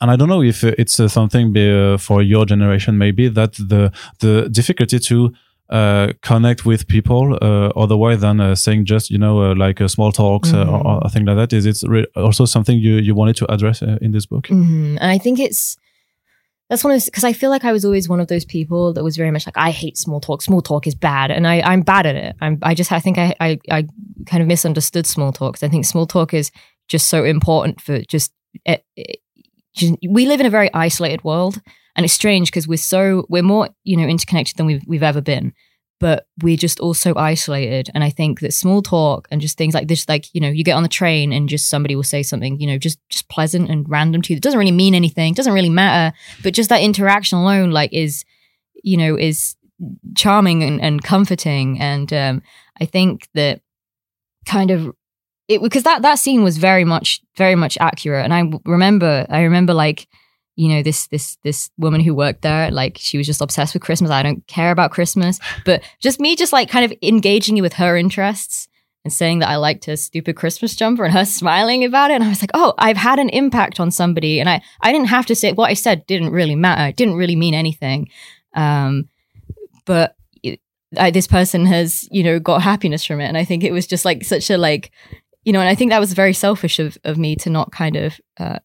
[0.00, 3.90] and I don't know if it's uh, something uh, for your generation maybe that the
[4.20, 5.32] the difficulty to
[5.70, 9.88] uh, connect with people uh, otherwise than uh, saying just you know uh, like uh,
[9.88, 13.14] small talks uh, or, or thing like that is it's re- also something you you
[13.14, 14.44] wanted to address uh, in this book.
[14.48, 14.98] Mhm.
[15.00, 15.76] And I think it's
[16.70, 19.04] that's one of because I feel like I was always one of those people that
[19.04, 20.42] was very much like I hate small talk.
[20.42, 22.36] Small talk is bad, and I I'm bad at it.
[22.40, 23.86] I'm I just I think I I, I
[24.26, 25.62] kind of misunderstood small talk.
[25.62, 26.50] I think small talk is
[26.88, 28.32] just so important for just
[28.64, 29.20] it, it,
[29.74, 31.60] just- we live in a very isolated world,
[31.96, 35.20] and it's strange because we're so we're more you know interconnected than we've we've ever
[35.20, 35.52] been.
[36.00, 37.88] But we're just also isolated.
[37.94, 40.64] And I think that small talk and just things like this, like, you know, you
[40.64, 43.70] get on the train and just somebody will say something, you know, just just pleasant
[43.70, 44.36] and random to you.
[44.36, 46.14] It doesn't really mean anything, doesn't really matter.
[46.42, 48.24] But just that interaction alone, like, is,
[48.82, 49.56] you know, is
[50.16, 51.80] charming and, and comforting.
[51.80, 52.42] And um,
[52.80, 53.60] I think that
[54.46, 54.92] kind of
[55.48, 58.24] it because that that scene was very much very much accurate.
[58.24, 60.06] And I remember I remember like
[60.56, 63.82] you know this this this woman who worked there like she was just obsessed with
[63.82, 64.10] christmas.
[64.10, 65.38] I don't care about christmas.
[65.64, 68.68] But just me just like kind of engaging you with her interests
[69.04, 72.14] and saying that i liked her stupid christmas jumper and her smiling about it.
[72.14, 74.40] And i was like oh i've had an impact on somebody.
[74.40, 76.88] And i i didn't have to say what i said didn't really matter.
[76.88, 78.08] It didn't really mean anything.
[78.54, 79.08] Um
[79.86, 80.60] but it,
[80.96, 83.26] I, this person has you know got happiness from it.
[83.26, 84.92] And i think it was just like such a like
[85.44, 87.96] you know and i think that was very selfish of, of me to not kind
[87.96, 88.58] of uh,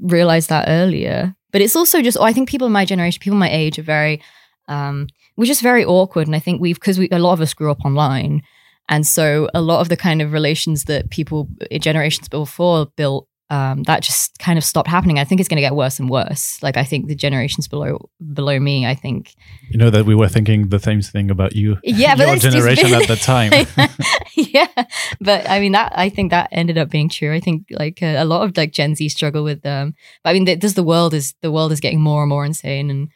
[0.00, 1.34] realize that earlier.
[1.52, 3.82] But it's also just, oh, I think people in my generation, people my age, are
[3.82, 4.20] very,
[4.68, 6.26] um, we're just very awkward.
[6.26, 8.42] And I think we've, because we, a lot of us grew up online.
[8.88, 13.26] And so a lot of the kind of relations that people, uh, generations before built,
[13.48, 15.18] um, that just kind of stopped happening.
[15.18, 16.60] I think it's going to get worse and worse.
[16.62, 19.34] Like I think the generations below below me, I think
[19.70, 22.92] You know that we were thinking the same thing about you, Yeah, but your generation
[22.92, 23.52] at the time.
[24.34, 24.84] yeah,
[25.20, 27.32] but I mean that I think that ended up being true.
[27.32, 29.94] I think like uh, a lot of like Gen Z struggle with um.
[30.24, 32.90] But I mean, this the world is the world is getting more and more insane,
[32.90, 33.08] and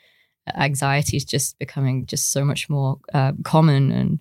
[0.54, 3.90] anxiety is just becoming just so much more uh, common.
[3.90, 4.20] And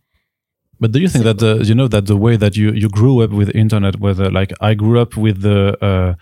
[0.79, 3.21] But do you think that the you know that the way that you you grew
[3.23, 6.13] up with internet, whether like I grew up with the uh,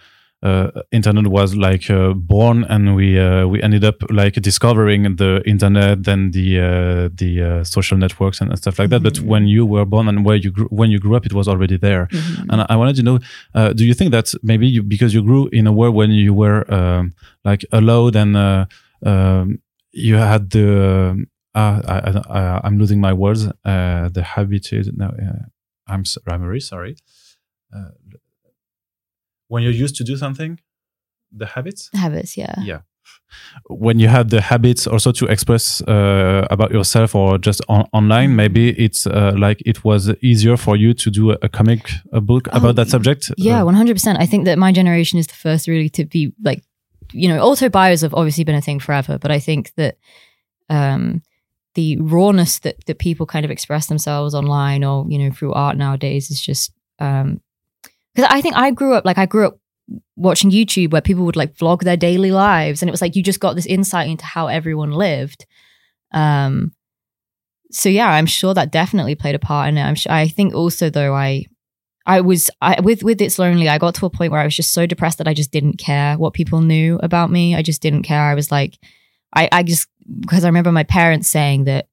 [0.43, 5.41] uh, internet was like uh, born, and we uh, we ended up like discovering the
[5.45, 9.01] internet, then the uh, the uh, social networks and stuff like that.
[9.03, 9.25] But Mhm.
[9.25, 11.77] when you were born and where you grew, when you grew up, it was already
[11.77, 12.07] there.
[12.51, 13.19] And I wanted to know,
[13.55, 16.33] uh, do you think that maybe you, because you grew in a world when you
[16.33, 18.65] were um, like allowed and uh,
[19.05, 19.59] um,
[19.91, 21.25] you had the,
[21.59, 21.97] uh, I,
[22.39, 23.41] I, I'm losing my words.
[23.71, 24.85] Uh, the habited.
[25.01, 25.43] No, uh,
[25.93, 26.93] I'm, I'm very sorry.
[27.75, 27.89] Uh,
[29.47, 30.59] when you're used to do something,
[31.31, 31.89] the habits.
[31.93, 32.55] Habits, yeah.
[32.71, 32.81] Yeah.
[33.69, 38.29] When you have the habits also to express uh, about yourself or just on- online,
[38.31, 38.35] Mhm.
[38.35, 42.19] maybe it's uh, like it was easier for you to do a, a comic a
[42.21, 43.31] book Oh, about that subject.
[43.37, 44.19] Yeah, Uh, one hundred percent.
[44.23, 46.61] I think that my generation is the first really to be like,
[47.13, 49.95] you know, auto bios have obviously been a thing forever, but I think that
[50.69, 51.21] um,
[51.77, 55.77] the rawness that that people kind of express themselves online or you know through art
[55.77, 57.37] nowadays is just because
[58.17, 59.59] I think I grew up like I grew up
[60.15, 63.21] watching YouTube where people would like vlog their daily lives, and it was like you
[63.21, 65.45] just got this insight into how everyone lived.
[66.11, 66.71] Um,
[67.71, 69.83] so yeah, I'm sure that definitely played a part in it.
[69.83, 70.11] I'm sure.
[70.11, 71.45] I think also though I
[72.07, 73.69] I was I, with with it's lonely.
[73.69, 75.77] I got to a point where I was just so depressed that I just didn't
[75.77, 77.53] care what people knew about me.
[77.53, 78.23] I just didn't care.
[78.23, 78.79] I was like,
[79.35, 79.87] I I just
[80.19, 81.87] because I remember my parents saying that,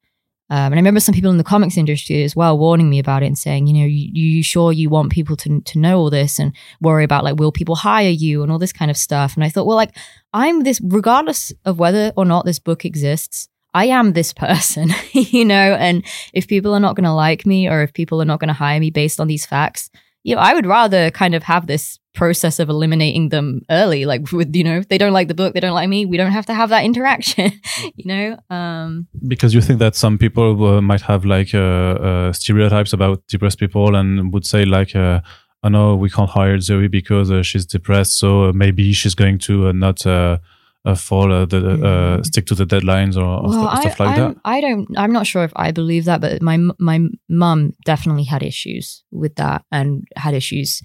[0.50, 3.22] um, and I remember some people in the comics industry as well warning me about
[3.22, 6.10] it and saying, you know, you, you sure you want people to to know all
[6.10, 9.34] this and worry about like will people hire you and all this kind of stuff.
[9.34, 9.96] And I thought, well, like
[10.32, 13.48] I'm this regardless of whether or not this book exists.
[13.76, 17.68] I am this person, you know, and if people are not going to like me
[17.68, 19.90] or if people are not going to hire me based on these facts,
[20.22, 24.04] you know, I would rather kind of have this process of eliminating them early.
[24.04, 26.16] Like with, you know, if they don't like the book, they don't like me, we
[26.16, 27.52] don't have to have that interaction,
[27.96, 28.38] you know?
[28.50, 33.26] Um, because you think that some people uh, might have like uh, uh, stereotypes about
[33.28, 35.20] depressed people and would say like, uh,
[35.62, 39.68] oh no, we can't hire Zoe because uh, she's depressed, so maybe she's going to
[39.68, 40.38] uh, not uh,
[40.84, 42.26] uh, fall uh, the uh, Mm.
[42.26, 44.36] stick to the deadlines or, or well, stu- stuff like I, that.
[44.44, 48.42] I don't, I'm not sure if I believe that, but my, my mum definitely had
[48.42, 50.82] issues with that and had issues,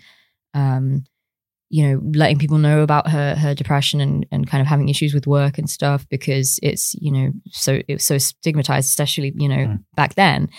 [0.53, 1.03] um,
[1.69, 5.13] you know, letting people know about her, her depression and, and kind of having issues
[5.13, 9.47] with work and stuff because it's, you know, so, it was so stigmatized, especially, you
[9.47, 9.83] know, Mm.
[9.95, 10.49] back then.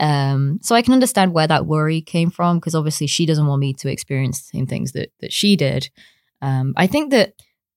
[0.00, 3.60] Um, so I can understand where that worry came from because obviously she doesn't want
[3.60, 5.90] me to experience the same things that, that she did.
[6.42, 7.34] Um, I think that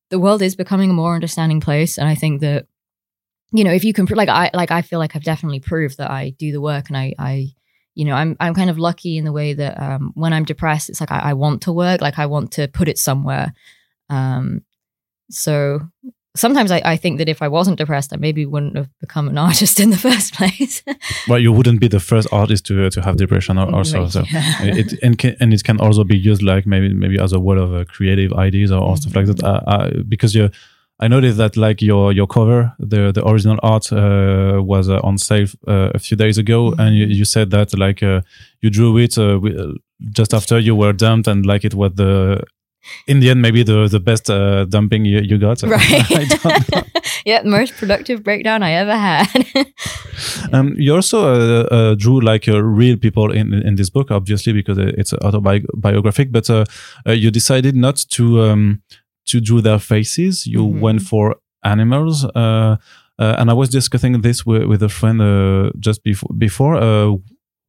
[0.09, 1.97] the world is becoming a more understanding place.
[1.97, 2.65] And I think that,
[3.53, 6.11] you know, if you can, like, I, like, I feel like I've definitely proved that
[6.11, 7.53] I do the work and I, I,
[7.95, 10.89] you know, I'm, I'm kind of lucky in the way that, um, when I'm depressed,
[10.89, 13.53] it's like, I, I want to work, like I want to put it somewhere.
[14.09, 14.63] Um,
[15.29, 15.81] so
[16.35, 19.37] sometimes I, I think that if I wasn't depressed, I maybe wouldn't have become an
[19.47, 20.83] artist in the first place.
[21.27, 24.07] well, you wouldn't be the first artist to to have depression or, also.
[24.07, 24.63] So Yeah.
[24.63, 27.57] it and, can, and it can also be used like maybe maybe as a word
[27.57, 29.43] of uh, creative ideas or, or stuff like that.
[29.43, 30.49] Uh, uh, because you,
[31.01, 35.17] I noticed that like your your cover, the the original art uh, was uh, on
[35.17, 36.79] sale uh, a few days ago, Mhm.
[36.79, 38.21] and you, you said that like uh,
[38.61, 39.73] you drew it uh, uh,
[40.17, 42.39] just after you were dumped, and like it was the
[43.07, 45.63] in the end maybe the the best uh, dumping you, you got.
[45.63, 46.39] right.
[47.25, 49.27] Yeah, most productive breakdown I ever had.
[50.53, 54.53] Um, you also uh, uh, drew like uh, real people in in this book, obviously
[54.53, 56.31] because it's autobiographic.
[56.31, 56.65] But uh,
[57.07, 58.81] uh, you decided not to um,
[59.27, 60.45] to do their faces.
[60.47, 60.79] You Mhm.
[60.79, 62.25] went for animals.
[62.25, 62.77] Uh,
[63.19, 66.29] uh, and I was discussing this with, with a friend uh, just before.
[66.37, 67.15] Before, uh,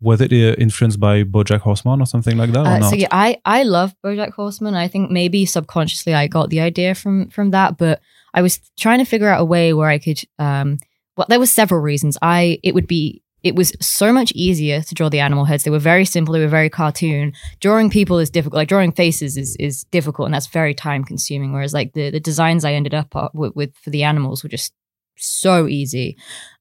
[0.01, 2.65] was it uh, influenced by BoJack Horseman or something like that?
[2.65, 2.91] or Uh, not?
[2.91, 4.75] so yeah, I I love BoJack Horseman.
[4.75, 8.01] I think maybe subconsciously I got the idea from from that, but
[8.35, 10.21] I was trying to figure out a way where I could.
[10.38, 10.79] Um,
[11.17, 12.17] well, there were several reasons.
[12.23, 15.65] I it would be it was so much easier to draw the animal heads.
[15.65, 16.33] They were very simple.
[16.33, 17.33] They were very cartoon.
[17.61, 18.59] Drawing people is difficult.
[18.59, 21.53] Like drawing faces is is difficult, and that's very time consuming.
[21.53, 24.73] Whereas like the the designs I ended up with, with for the animals were just
[25.17, 26.17] so easy.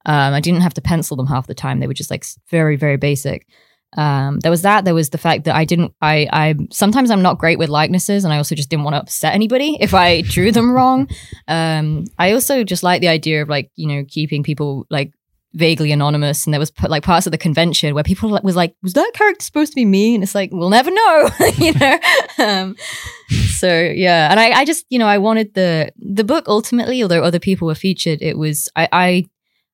[0.06, 1.80] Um, I didn't have to pencil them half the time.
[1.80, 3.48] They were just like very very basic
[3.98, 7.22] um there was that there was the fact that i didn't i i sometimes i'm
[7.22, 10.22] not great with likenesses and i also just didn't want to upset anybody if i
[10.22, 11.10] drew them wrong
[11.48, 15.12] um i also just like the idea of like you know keeping people like
[15.54, 18.94] vaguely anonymous and there was like parts of the convention where people was like was
[18.94, 20.16] that character supposed to be me?
[20.16, 22.00] And it's like we'll never know you know?
[22.40, 22.76] Um
[23.50, 24.30] so yeah.
[24.32, 27.68] And I, I just you know i wanted the the book ultimately although other people
[27.68, 29.26] were featured it was i i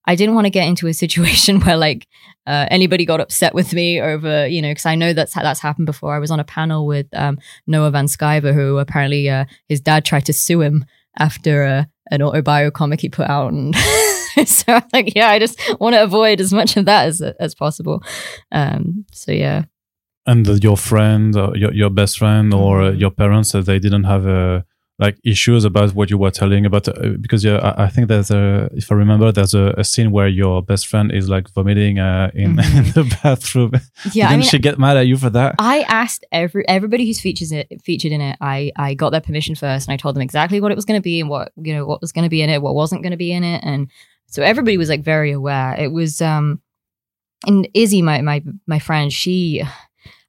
[0.07, 2.07] I didn't want to get into a situation where like
[2.47, 5.85] uh, anybody got upset with me over, you know, because I know that's that's happened
[5.85, 6.15] before.
[6.15, 7.37] I was on a panel with um,
[7.67, 10.85] Noah Van Sciver, who apparently uh, his dad tried to sue him
[11.19, 13.75] after uh, an autobio comic he put out, and
[14.45, 17.55] so I'm like, yeah, I just want to avoid as much of that as as
[17.55, 18.03] possible.
[18.51, 19.63] Um, so yeah,
[20.25, 22.99] and uh, your friend, or your your best friend, or uh, Mhm.
[22.99, 24.61] your parents, uh, they didn't have uh,
[24.99, 28.31] like issues about what you were telling about uh, because yeah, I, I think there's
[28.31, 31.99] a if I remember there's a, a scene where your best friend is like vomiting
[31.99, 32.77] uh, in, Mhm.
[32.77, 33.71] in the bathroom.
[33.73, 33.79] yeah.
[34.27, 35.53] Didn't I mean, she get mad at you for that?
[35.59, 38.37] I asked every everybody who's features it featured in it.
[38.41, 40.99] I I got their permission first, and I told them exactly what it was going
[40.99, 43.03] to be and what you know what was going to be in it, what wasn't
[43.03, 43.87] going to be in it, and
[44.27, 45.75] so everybody was like very aware.
[45.77, 46.61] It was um,
[47.45, 49.63] and Izzy, my my my friend, she.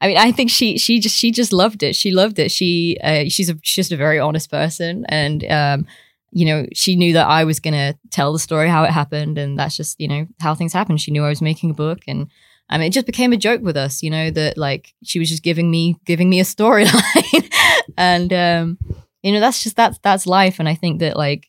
[0.01, 1.97] I mean, I think she she just she just loved it.
[1.97, 2.51] She loved it.
[2.53, 5.87] She uh, she's a, she's just a very honest person, and um,
[6.31, 9.59] you know, she knew that I was gonna tell the story how it happened, and
[9.59, 10.99] that's just you know how things happen.
[10.99, 12.29] She knew I was making a book, and
[12.71, 15.29] I mean, it just became a joke with us, you know, that like she was
[15.29, 17.53] just giving me giving me a storyline,
[17.97, 18.79] and um,
[19.23, 21.48] you know, that's just that's that's life, and I think that like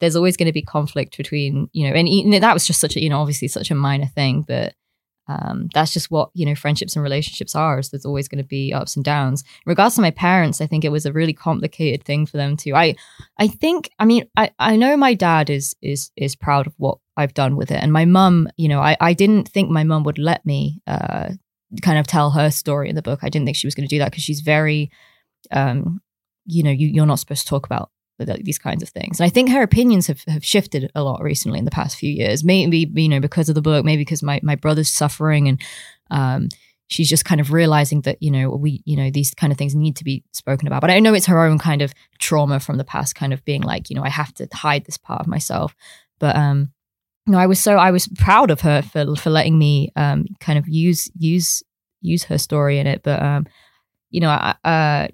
[0.00, 2.96] there's always going to be conflict between you know, and, and that was just such
[2.96, 4.74] a you know obviously such a minor thing, but
[5.28, 8.48] um, that's just what you know friendships and relationships are is there's always going to
[8.48, 9.42] be ups and downs.
[9.42, 12.56] In regards to my parents i think it was a really complicated thing for them
[12.56, 12.74] too.
[12.74, 12.94] I
[13.38, 16.98] i think i mean i i know my dad is is is proud of what
[17.16, 20.04] i've done with it and my mum you know i i didn't think my mum
[20.04, 21.30] would let me uh
[21.82, 23.20] kind of tell her story in the book.
[23.22, 24.90] I didn't think she was going to do that because she's very
[25.50, 26.00] um
[26.44, 29.20] you know you, you're not supposed to talk about these kinds of things.
[29.20, 32.10] And I think her opinions have, have shifted a lot recently in the past few
[32.10, 32.42] years.
[32.44, 35.60] Maybe, you know, because of the book, maybe because my, my brother's suffering and
[36.10, 36.48] um,
[36.88, 39.74] she's just kind of realizing that, you know, we, you know, these kind of things
[39.74, 40.80] need to be spoken about.
[40.80, 43.62] But I know it's her own kind of trauma from the past, kind of being
[43.62, 45.74] like, you know, I have to hide this part of myself.
[46.18, 46.72] But um,
[47.26, 50.58] no, I was so I was proud of her for for letting me um kind
[50.58, 51.62] of use use
[52.00, 53.02] use her story in it.
[53.02, 53.46] But um,
[54.10, 55.08] you know, I, uh,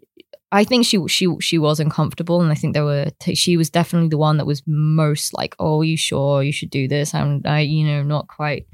[0.53, 3.71] I think she she she was uncomfortable, and I think there were t- she was
[3.71, 7.47] definitely the one that was most like, "Oh, you sure you should do this?" And
[7.47, 8.67] I, you know, not quite.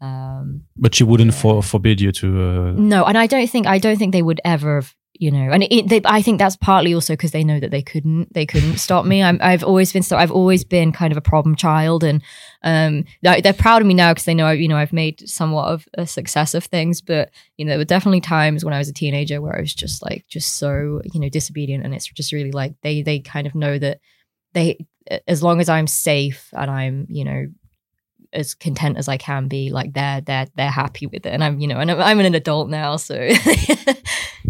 [0.00, 1.40] Um, but she wouldn't yeah.
[1.40, 2.42] for, forbid you to.
[2.42, 2.72] Uh...
[2.76, 5.62] No, and I don't think I don't think they would ever have you know and
[5.70, 8.78] it, they, i think that's partly also because they know that they couldn't they couldn't
[8.78, 12.02] stop me i have always been so i've always been kind of a problem child
[12.02, 12.22] and
[12.62, 15.86] um, they're proud of me now because they know you know i've made somewhat of
[15.94, 18.92] a success of things but you know there were definitely times when i was a
[18.92, 22.52] teenager where i was just like just so you know disobedient and it's just really
[22.52, 24.00] like they they kind of know that
[24.52, 24.84] they
[25.28, 27.46] as long as i'm safe and i'm you know
[28.34, 29.70] as content as I can be.
[29.70, 32.34] Like they're they're they're happy with it, and I'm you know, and I'm, I'm an
[32.34, 33.14] adult now, so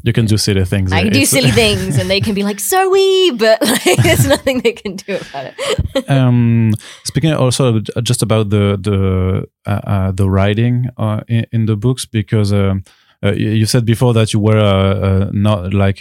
[0.04, 0.92] you can do silly things.
[0.92, 4.26] I can do silly things, and they can be like, "So we," but like, there's
[4.26, 6.10] nothing they can do about it.
[6.10, 6.72] um,
[7.04, 12.04] speaking also just about the the uh, uh, the writing uh, in, in, the books,
[12.04, 12.84] because um,
[13.24, 16.00] uh, you said before that you were uh, not like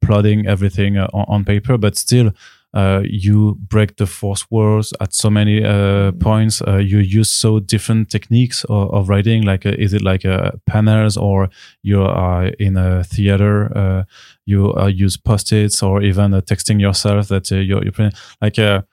[0.00, 2.30] plotting everything on, on paper, but still
[2.72, 6.62] uh, you break the fourth walls at so many uh, points.
[6.62, 9.42] Uh, you use so different techniques of, of writing.
[9.42, 11.48] Like, uh, is it like uh, panels, or
[11.82, 13.76] you are in a theater?
[13.76, 14.04] Uh,
[14.46, 18.10] you use post-its, or even texting yourself that you're, you're.
[18.40, 18.84] Like, and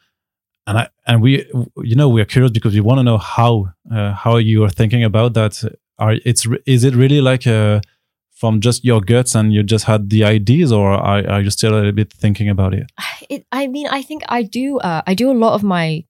[0.67, 4.37] I and we, you know, we are curious because we want to know how how
[4.37, 5.63] you are thinking about that.
[5.99, 7.81] Are it's is it really like a
[8.37, 11.73] from just your guts and you just had the ideas or are, are you still
[11.73, 12.85] a little bit thinking about it?
[13.29, 16.03] it i mean i think i do uh, i do a lot of my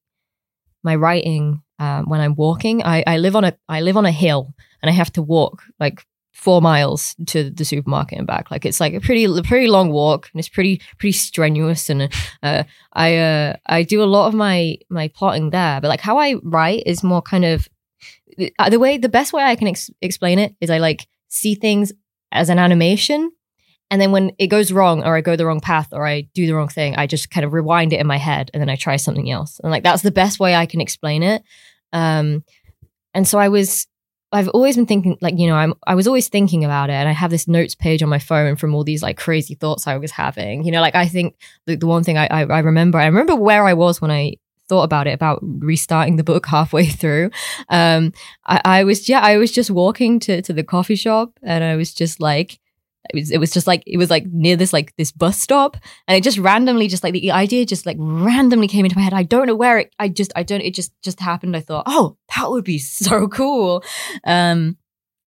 [0.82, 2.82] my writing um, when i'm walking.
[2.84, 5.62] I, I live on a i live on a hill and i have to walk
[5.80, 8.48] like four miles to the supermarket and back.
[8.48, 12.12] Like it's like a pretty pretty long walk and it's pretty pretty strenuous and
[12.42, 12.62] uh,
[12.92, 15.80] i uh, i do a lot of my my plotting there.
[15.80, 17.68] But like how i write is more kind of
[18.58, 21.54] uh, the way the best way i can ex- explain it is i like see
[21.56, 21.92] things
[22.32, 23.30] as an animation.
[23.90, 26.46] And then when it goes wrong or I go the wrong path or I do
[26.46, 28.76] the wrong thing, I just kind of rewind it in my head and then I
[28.76, 29.60] try something else.
[29.62, 31.42] And like that's the best way I can explain it.
[31.92, 32.44] Um,
[33.14, 33.86] and so I was
[34.30, 37.08] I've always been thinking like, you know, I'm I was always thinking about it and
[37.08, 39.96] I have this notes page on my phone from all these like crazy thoughts I
[39.96, 40.64] was having.
[40.64, 41.36] You know, like I think
[41.66, 44.34] the, the one thing I, I, I remember, I remember where I was when I
[44.68, 47.30] thought about it about restarting the book halfway through.
[47.68, 48.12] Um,
[48.46, 51.76] I, I was yeah, I was just walking to to the coffee shop and I
[51.76, 52.60] was just like.
[53.10, 55.78] It was, it was just like it was like near this like this bus stop
[56.06, 59.14] and it just randomly just like the idea just like randomly came into my head
[59.14, 61.84] i don't know where it i just i don't it just just happened i thought
[61.86, 63.82] oh that would be so cool
[64.24, 64.76] um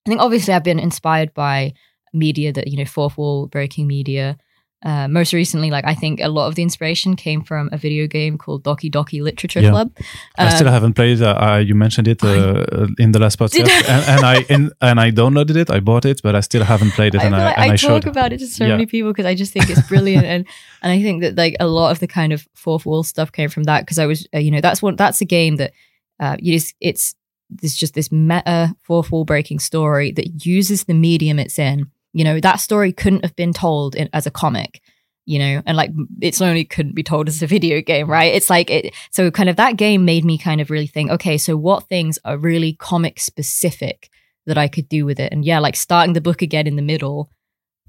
[0.04, 1.72] i think obviously i've been inspired by
[2.12, 4.36] media that you know fourth wall breaking media
[4.82, 8.06] uh, most recently, like I think a lot of the inspiration came from a video
[8.06, 9.70] game called Doki Doki Literature yeah.
[9.70, 9.92] Club.
[10.38, 11.20] I still um, haven't played.
[11.20, 15.10] Uh, you mentioned it uh, in the last podcast, and, and, I in, and I
[15.10, 15.70] downloaded it.
[15.70, 17.20] I bought it, but I still haven't played it.
[17.20, 18.70] I and I, like and I, I talk about it to so yeah.
[18.70, 20.46] many people because I just think it's brilliant, and
[20.82, 23.50] and I think that like a lot of the kind of fourth wall stuff came
[23.50, 25.72] from that because I was uh, you know that's one that's a game that
[26.20, 27.14] uh, you just it's
[27.62, 31.90] it's just this meta fourth wall breaking story that uses the medium it's in.
[32.12, 34.80] You know that story couldn't have been told in, as a comic
[35.26, 38.34] you know, and like it's only couldn't be told as a video game, right?
[38.34, 41.38] It's like it, so kind of that game made me kind of really think, okay,
[41.38, 44.10] so what things are really comic specific
[44.46, 45.32] that I could do with it?
[45.32, 47.30] And yeah, like starting the book again in the middle.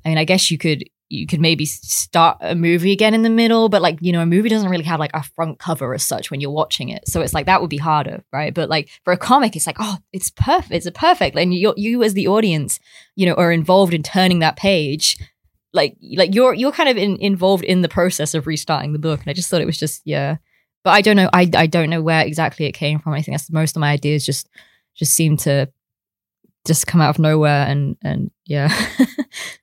[0.05, 3.29] I mean, I guess you could you could maybe start a movie again in the
[3.29, 6.03] middle, but like, you know, a movie doesn't really have like a front cover as
[6.03, 7.05] such when you're watching it.
[7.07, 8.53] So it's like that would be harder, right?
[8.53, 10.71] But like for a comic, it's like, oh, it's perfect.
[10.71, 11.37] It's a perfect.
[11.37, 12.79] And you you as the audience,
[13.15, 15.17] you know, are involved in turning that page.
[15.73, 19.21] Like like you're you're kind of in, involved in the process of restarting the book.
[19.21, 20.37] And I just thought it was just, yeah.
[20.83, 21.29] But I don't know.
[21.33, 23.13] I I don't know where exactly it came from.
[23.13, 24.49] I think that's most of my ideas just
[24.95, 25.69] just seem to
[26.65, 28.67] just come out of nowhere and and yeah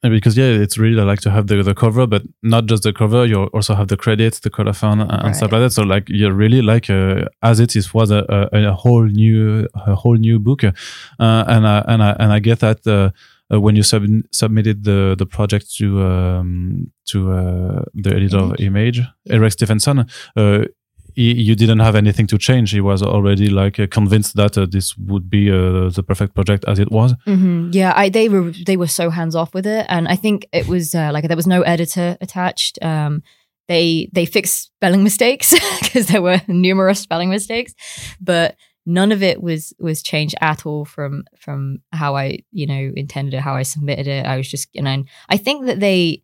[0.03, 2.93] because yeah it's really I like to have the, the cover but not just the
[2.93, 5.37] cover you also have the credits the colophon and right.
[5.37, 8.69] stuff like that so like you're really like uh, as it is was a, a,
[8.69, 10.71] a, whole new a whole new book uh,
[11.19, 13.11] and I, and I and I get that uh,
[13.53, 18.53] uh when you sub submitted the the project to um, to uh, the editor Image.
[18.53, 19.01] of Image.
[19.31, 20.65] Eric Stephenson, uh,
[21.19, 22.71] he, you didn't have anything to change.
[22.71, 26.65] He was already like uh, convinced that uh, this would be uh, the perfect project
[26.69, 27.15] as it was.
[27.27, 27.71] Mm-hmm.
[27.73, 30.69] Yeah, I, they were they were so hands off with it, and I think it
[30.69, 32.79] was uh, like there was no editor attached.
[32.83, 33.23] Um,
[33.67, 37.75] they they fixed spelling mistakes because there were numerous spelling mistakes,
[38.21, 38.55] but
[38.89, 43.35] none of it was was changed at all from from how I you know intended
[43.35, 44.27] it, how I submitted it.
[44.27, 46.23] I was just and I, I think that they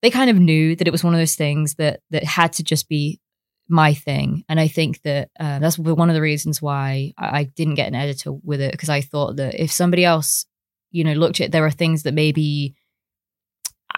[0.00, 2.62] they kind of knew that it was one of those things that that had to
[2.62, 3.20] just be
[3.68, 4.44] my thing.
[4.48, 7.94] And I think that uh, that's one of the reasons why I, didn't get an
[7.94, 10.46] editor with it because I thought that if somebody else,
[10.90, 12.74] you know, looked at there are things that maybe,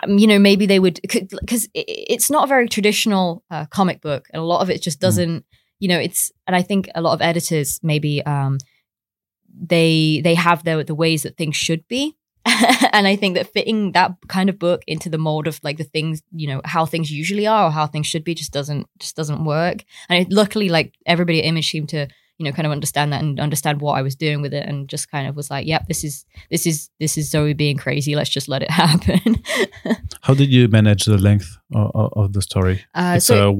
[0.02, 4.26] um, you know, maybe they would because it's not a very traditional uh, comic book,
[4.32, 5.02] and a lot of it just mm.
[5.02, 5.44] doesn't, mm.
[5.80, 6.30] You know, it's.
[6.46, 8.58] And I think a lot of editors maybe um,
[9.52, 12.16] they they have their the ways that things should be
[12.92, 15.84] and I think that fitting that kind of book into the mold of like the
[15.84, 19.14] things, you know, how things usually are or how things should be just doesn't just
[19.14, 19.84] doesn't work.
[20.08, 22.08] And it, luckily, like everybody at Image seemed to,
[22.38, 24.88] you know, kind of understand that and understand what I was doing with it, and
[24.88, 28.16] just kind of was like, "Yep, this is this is this is Zoe being crazy.
[28.16, 29.42] Let's just let it happen."
[30.22, 32.82] how did you manage the length of, of the story?
[32.94, 33.52] Uh, it's so uh,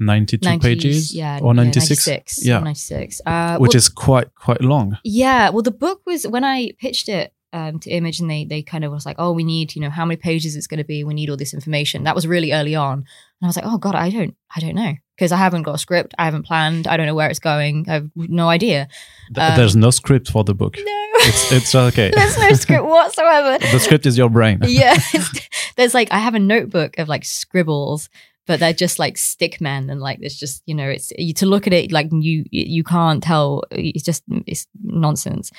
[0.00, 4.34] 192 90s, pages, yeah, or 96, yeah, 96, yeah, 96, uh, which well, is quite
[4.34, 4.98] quite long.
[5.04, 8.62] Yeah, well, the book was when I pitched it um, to Image, and they they
[8.62, 10.84] kind of was like, oh, we need you know how many pages it's going to
[10.84, 11.04] be.
[11.04, 12.04] We need all this information.
[12.04, 13.06] That was really early on, and
[13.42, 15.78] I was like, oh god, I don't I don't know because I haven't got a
[15.78, 16.14] script.
[16.18, 16.86] I haven't planned.
[16.86, 17.84] I don't know where it's going.
[17.88, 18.88] I have no idea.
[19.36, 20.76] Um, There's no script for the book.
[20.78, 22.10] No, it's it's okay.
[22.14, 23.58] There's no script whatsoever.
[23.58, 24.60] the script is your brain.
[24.66, 24.96] yeah,
[25.76, 28.08] there's like I have a notebook of like scribbles
[28.50, 31.46] but they're just like stick men and like it's just you know it's you, to
[31.46, 35.52] look at it like you you can't tell it's just it's nonsense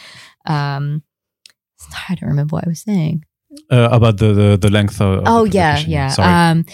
[0.45, 1.01] um
[2.09, 3.23] I don't remember what I was saying.
[3.71, 5.23] Uh, about the, the, the length of.
[5.25, 6.09] Oh yeah, yeah.
[6.09, 6.29] Sorry.
[6.29, 6.65] Um,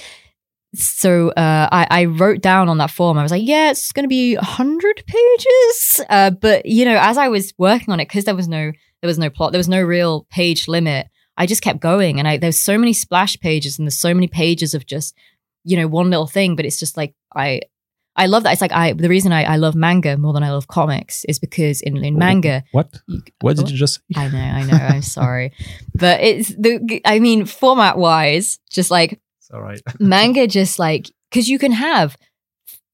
[0.75, 3.17] so uh, I, I wrote down on that form.
[3.17, 6.01] I was like, yeah, it's going to be hundred pages.
[6.09, 9.07] Uh, but you know, as I was working on it, because there was no there
[9.07, 11.07] was no plot, there was no real page limit.
[11.37, 14.27] I just kept going, and I there's so many splash pages, and there's so many
[14.27, 15.15] pages of just
[15.67, 16.55] you know one little thing.
[16.55, 17.61] But it's just like I
[18.15, 18.53] I love that.
[18.53, 21.37] It's like I the reason I, I love manga more than I love comics is
[21.37, 22.89] because in, in manga What?
[23.05, 23.99] You, what did oh, you just?
[24.15, 25.53] I know, I know, I'm sorry.
[25.93, 29.81] But it's the I mean format wise, just like it's all right.
[29.99, 32.17] manga just like because you can have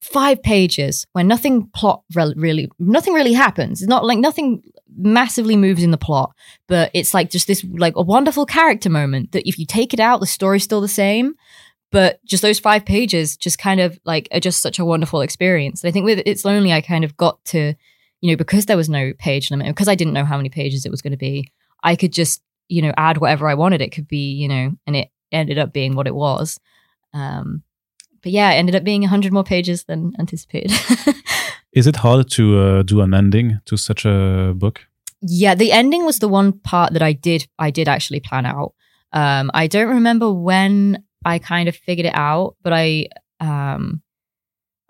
[0.02, 3.80] five pages where nothing plot re- really nothing really happens.
[3.80, 4.62] It's not like nothing
[4.96, 6.34] massively moves in the plot,
[6.68, 10.00] but it's like just this like a wonderful character moment that if you take it
[10.00, 11.34] out, the story's still the same
[11.94, 15.82] but just those five pages just kind of like are just such a wonderful experience.
[15.82, 17.72] And I think with It's Lonely, I kind of got to,
[18.20, 20.84] you know, because there was no page limit, because I didn't know how many pages
[20.84, 21.52] it was going to be,
[21.84, 23.80] I could just, you know, add whatever I wanted.
[23.80, 26.58] It could be, you know, and it ended up being what it was.
[27.12, 27.62] Um,
[28.24, 30.72] but yeah, it ended up being 100 more pages than anticipated.
[31.72, 34.80] Is it hard to uh, do an ending to such a book?
[35.20, 38.74] Yeah, the ending was the one part that I did I did actually plan out.
[39.12, 43.08] Um, I don't remember when I kind of figured it out, but I,
[43.40, 44.02] um,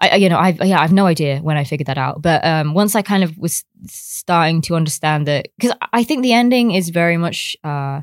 [0.00, 2.20] I, you know, I've, yeah, I've no idea when I figured that out.
[2.20, 6.32] But um, once I kind of was starting to understand that, because I think the
[6.32, 8.02] ending is very much, uh,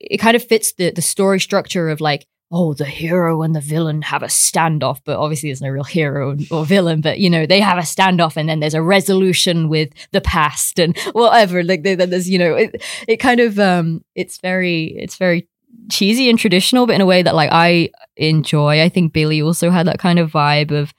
[0.00, 3.60] it kind of fits the the story structure of like, oh, the hero and the
[3.60, 7.46] villain have a standoff, but obviously there's no real hero or villain, but you know,
[7.46, 11.64] they have a standoff and then there's a resolution with the past and whatever.
[11.64, 15.48] Like there's, you know, it, it kind of, um, it's very, it's very
[15.90, 18.82] cheesy and traditional, but in a way that like I enjoy.
[18.82, 20.94] I think Billie also had that kind of vibe of,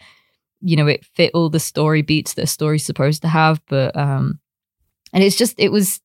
[0.62, 3.96] you know, it fit all the story beats that a story's supposed to have, but
[3.98, 4.40] um,
[5.12, 6.00] and it's just it was.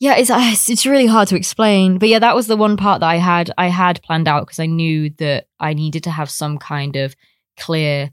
[0.00, 0.30] Yeah, it's
[0.70, 3.50] it's really hard to explain, but yeah, that was the one part that I had
[3.58, 7.16] I had planned out because I knew that I needed to have some kind of
[7.58, 8.12] clear,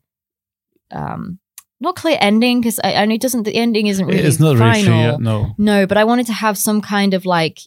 [0.89, 1.37] um,
[1.79, 4.57] not clear ending because I, I know it doesn't the ending isn't really it's not
[4.57, 4.73] final.
[4.73, 7.59] really clear, no no, but I wanted to have some kind of like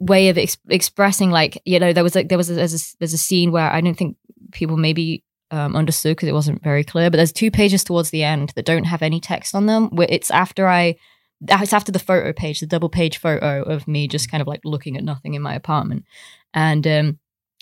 [0.00, 2.96] way of ex- expressing like you know there was like there was a, there's a,
[2.98, 4.16] there's a scene where I don't think
[4.52, 7.10] people maybe um, understood because it wasn't very clear.
[7.10, 9.88] But there's two pages towards the end that don't have any text on them.
[9.90, 10.96] Where it's after I,
[11.40, 14.60] it's after the photo page, the double page photo of me just kind of like
[14.64, 16.04] looking at nothing in my apartment,
[16.52, 17.18] and um,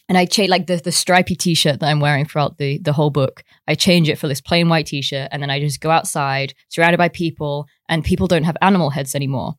[0.09, 3.11] and I change like the the stripy t-shirt that I'm wearing throughout the the whole
[3.11, 3.45] book.
[3.69, 6.99] I change it for this plain white t-shirt, and then I just go outside, surrounded
[6.99, 9.55] by people, and people don't have animal heads anymore.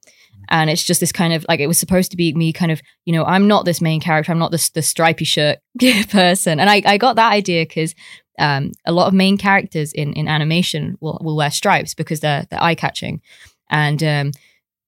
[0.50, 2.82] And it's just this kind of like it was supposed to be me kind of,
[3.06, 5.60] you know, I'm not this main character, I'm not this the stripy shirt
[6.10, 6.60] person.
[6.60, 7.94] And I, I got that idea because
[8.40, 12.46] um, a lot of main characters in, in animation will, will wear stripes because they're
[12.50, 13.22] they're eye catching.
[13.70, 14.32] And um,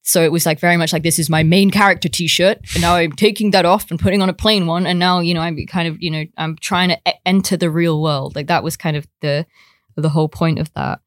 [0.10, 2.95] so it was like very much like this is my main character t-shirt and now
[2.95, 5.57] i'm taking that off and putting on a plain one and now you know i'm
[5.68, 8.76] kind of you know i'm trying to e- enter the real world like that was
[8.76, 9.45] kind of the
[9.95, 10.99] the whole point of that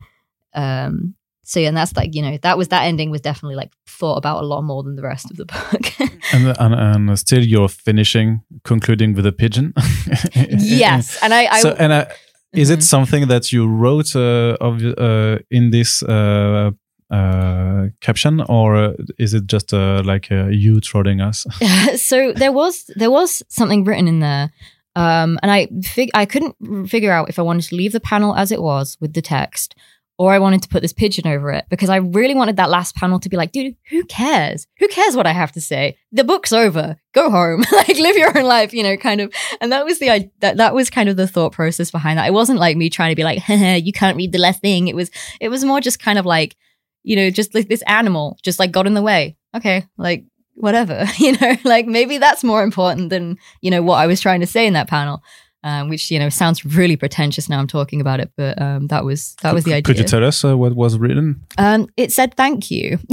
[0.55, 1.14] um
[1.45, 4.16] so yeah and that's like you know that was that ending was definitely like thought
[4.16, 6.01] about a lot more than the rest of the book
[6.32, 6.74] and, and,
[7.09, 9.72] and still you're finishing concluding with a pigeon
[10.59, 12.07] yes and i, I so and I,
[12.55, 12.74] is Mhm.
[12.74, 16.70] it something that you wrote uh, of uh, in this uh,
[17.11, 21.47] uh, caption, or uh, is it just uh, like uh, you trolling us?
[21.97, 24.51] so there was there was something written in there,
[24.97, 28.34] um, and I fig- I couldn't figure out if I wanted to leave the panel
[28.34, 29.74] as it was with the text,
[30.22, 32.94] or I wanted to put this pigeon over it because I really wanted that last
[32.94, 34.68] panel to be like, dude, who cares?
[34.78, 35.96] Who cares what I have to say?
[36.12, 36.96] The book's over.
[37.12, 37.64] Go home.
[37.72, 39.34] like live your own life, you know, kind of.
[39.60, 42.28] And that was the that that was kind of the thought process behind that.
[42.28, 43.42] It wasn't like me trying to be like,
[43.84, 44.86] you can't read the last thing.
[44.86, 45.10] It was
[45.40, 46.54] it was more just kind of like,
[47.02, 49.36] you know, just like this animal just like got in the way.
[49.56, 54.06] Okay, like whatever, you know, like maybe that's more important than, you know, what I
[54.06, 55.20] was trying to say in that panel.
[55.64, 59.04] Um, which you know sounds really pretentious now I'm talking about it, but um, that
[59.04, 59.82] was that was the idea.
[59.82, 61.40] Could you tell us uh, what was written?
[61.56, 62.98] um, it said thank you.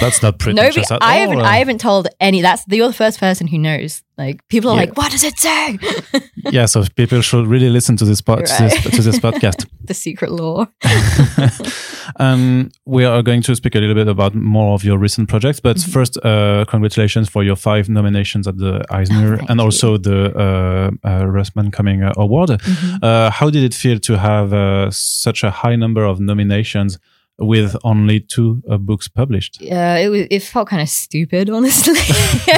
[0.00, 2.42] That's not Nobody, pretentious at I haven't, uh, I haven't told any.
[2.42, 4.02] That's you're the first person who knows.
[4.18, 4.80] Like people are Yeah.
[4.80, 5.78] like, what does it say?
[6.50, 9.66] yeah, so people should really listen to this, po- to this, to this podcast.
[9.84, 10.66] the secret law.
[12.18, 15.60] um, we are going to speak a little bit about more of your recent projects,
[15.60, 15.92] but Mhm.
[15.92, 19.64] first, uh, congratulations for your five nominations at the Eisner Oh, and you.
[19.64, 22.50] also the uh, uh, Russ Manning uh, Award.
[22.50, 22.98] Mhm.
[23.02, 26.98] Uh, how did it feel to have uh, such a high number of nominations
[27.42, 29.60] with only two uh, books published?
[29.60, 30.26] Yeah, it was.
[30.30, 31.94] It felt kind of stupid, honestly.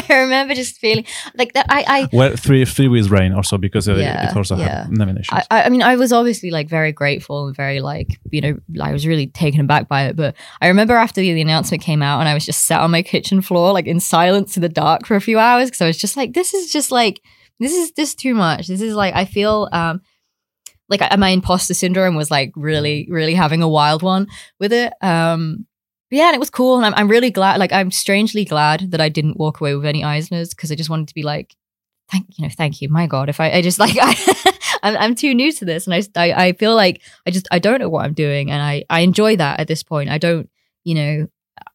[0.09, 1.07] I remember just feeling
[1.37, 1.67] like that.
[1.69, 4.85] I, I Well, three, three with Rain also because uh, Yeah, it also yeah.
[4.85, 5.47] had nominations.
[5.51, 8.93] I, I mean, I was obviously like very grateful and very like, you know, I
[8.93, 10.17] was really taken aback by it.
[10.17, 12.91] But I remember after the, the announcement came out and I was just sat on
[12.91, 15.87] my kitchen floor, like in silence in the dark for a few hours because I
[15.87, 17.21] was just like, this is just like,
[17.61, 18.67] this is just too much.
[18.67, 20.03] This is like, I feel um,
[20.89, 24.29] like I, my imposter syndrome was like really, really having a wild one
[24.61, 24.93] with it.
[25.01, 25.67] Um,
[26.11, 26.77] but yeah, and it was cool.
[26.77, 29.87] And I'm, I'm really glad, like, I'm strangely glad that I didn't walk away with
[29.87, 31.57] any Eisners because I just wanted to be like,
[32.11, 32.89] thank you know thank you.
[32.89, 35.87] My god if i, I just like I, I'm, I'm too new to this.
[35.87, 38.51] And I, I i feel like i just i don't know what i'm doing.
[38.51, 40.11] And i i enjoy that at this point.
[40.11, 40.49] I don't
[40.85, 41.27] you know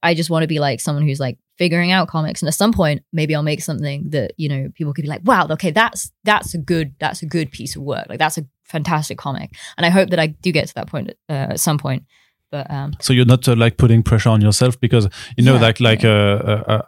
[0.04, 2.72] i just want to be like someone who's like figuring out comics and at some
[2.72, 6.12] point maybe i'll make something that you know people could be like wow okay that's
[6.24, 8.06] that's a good that's a good piece of work.
[8.08, 9.56] Like that's a fantastic comic.
[9.78, 12.04] And i hope that i do get to that point uh, at some point
[12.52, 15.08] but um so you're not uh, like putting pressure on yourself because
[15.38, 16.82] you know Yeah, like like uh, uh, uh,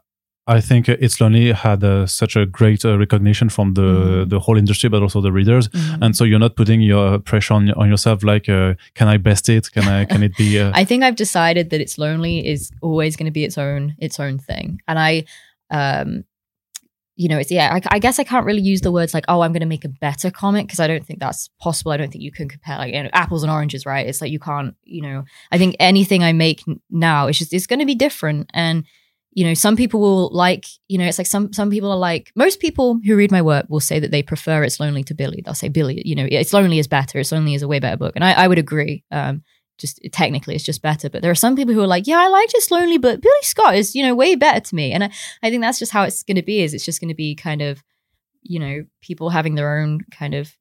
[0.48, 4.30] I think It's Lonely had uh, such a great uh, recognition from the Mhm.
[4.30, 6.00] the whole industry, but also the readers, mhm.
[6.02, 8.24] and so you're not putting your pressure on on yourself.
[8.24, 9.72] Like, uh, can I best it?
[9.72, 10.06] Can I?
[10.06, 10.60] Can it be?
[10.60, 13.94] Uh, I think I've decided that it's lonely is always going to be its own
[14.00, 15.24] its own thing, and I,
[15.70, 16.24] um,
[17.16, 17.70] you know, it's yeah.
[17.76, 19.86] I, I guess I can't really use the words like, oh, I'm going to make
[19.86, 21.92] a better comic because I don't think that's possible.
[21.92, 24.08] I don't think you can compare like you know, apples and oranges, right?
[24.08, 25.24] It's like you can't, you know.
[25.52, 28.86] I think anything I make now, it's just it's going to be different, and
[29.34, 32.32] you know, some people will like, you know, it's like some some people are like
[32.36, 35.42] most people who read my work will say that they prefer It's Lonely to Billie.
[35.44, 37.20] They'll say Billie, you know, It's Lonely is better.
[37.20, 39.04] It's Lonely is a way better book, and I, I would agree.
[39.12, 39.44] Um,
[39.82, 41.10] just technically it's just better.
[41.10, 43.34] But there are some people who are like, yeah, I like Just Lonely, but Billie
[43.42, 44.92] Scott is, you know, way better to me.
[44.94, 45.12] And I,
[45.42, 46.62] I think that's just how it's going to be.
[46.62, 47.84] Is it's just going to be kind of,
[48.44, 50.56] you know, people having their own kind of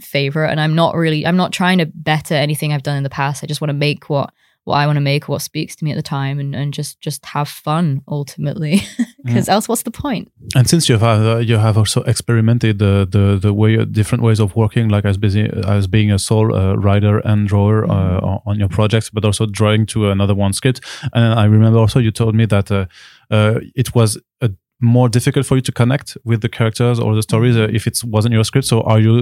[0.00, 0.50] favorite.
[0.50, 3.44] And I'm not really, I'm not trying to better anything I've done in the past.
[3.44, 4.32] I just want to make what
[4.66, 7.00] what I want to make, what speaks to me at the time, and, and just
[7.06, 8.82] just have fun ultimately.
[9.26, 10.30] Because else, what's the point?
[10.54, 14.40] and since you have uh, you have also experimented the the the way different ways
[14.40, 18.22] of working, like as busy as being a sole uh, writer and drawer uh, Mhm.
[18.28, 20.80] on- on your projects, but also drawing to another one script.
[21.12, 22.84] And I remember also you told me that uh,
[23.30, 24.48] uh, it was uh,
[24.80, 28.00] more difficult for you to connect with the characters or the stories uh, if it
[28.04, 28.66] wasn't your script.
[28.68, 29.14] So are you?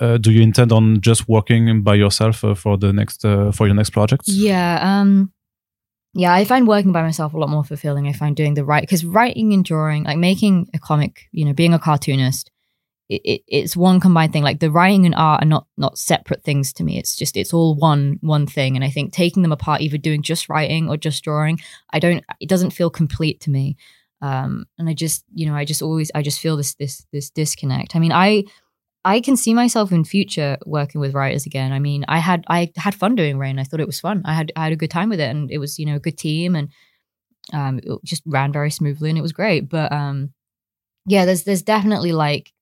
[0.00, 3.66] Uh, do you intend on just working by yourself uh, for the next uh, for
[3.66, 4.28] your next projects?
[4.28, 4.78] Yeah.
[4.82, 5.32] Um
[6.14, 8.08] yeah, I find working by myself a lot more fulfilling.
[8.08, 11.52] I find doing the right because writing and drawing, like making a comic, you know,
[11.52, 12.50] being a cartoonist,
[13.08, 14.42] it, it, it's one combined thing.
[14.42, 16.98] Like the writing and art are not not separate things to me.
[16.98, 18.74] It's just it's all one one thing.
[18.74, 21.60] And I think taking them apart, either doing just writing or just drawing,
[21.92, 22.24] I don't.
[22.40, 23.76] It doesn't feel complete to me.
[24.20, 27.30] Um, and I just you know I just always I just feel this this this
[27.30, 27.94] disconnect.
[27.94, 28.44] I mean I
[29.04, 31.72] I can see myself in future working with writers again.
[31.72, 33.58] I mean, I had I had fun doing Rain.
[33.58, 34.22] I thought it was fun.
[34.24, 36.00] I had I had a good time with it, and it was you know a
[36.00, 36.68] good team, and
[37.52, 39.68] um, it just ran very smoothly, and it was great.
[39.68, 40.32] But um,
[41.06, 42.52] yeah, there's there's definitely like,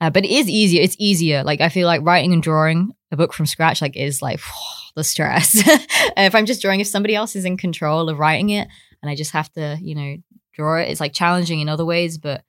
[0.00, 0.82] uh, but it is easier.
[0.82, 1.44] It's easier.
[1.44, 4.40] Like I feel like writing and drawing a book from scratch like is like
[4.96, 5.54] the stress.
[6.16, 8.68] if I'm just drawing, if somebody else is in control of writing it,
[9.00, 10.16] and I just have to you know
[10.54, 12.42] draw it, it's like challenging in other ways, but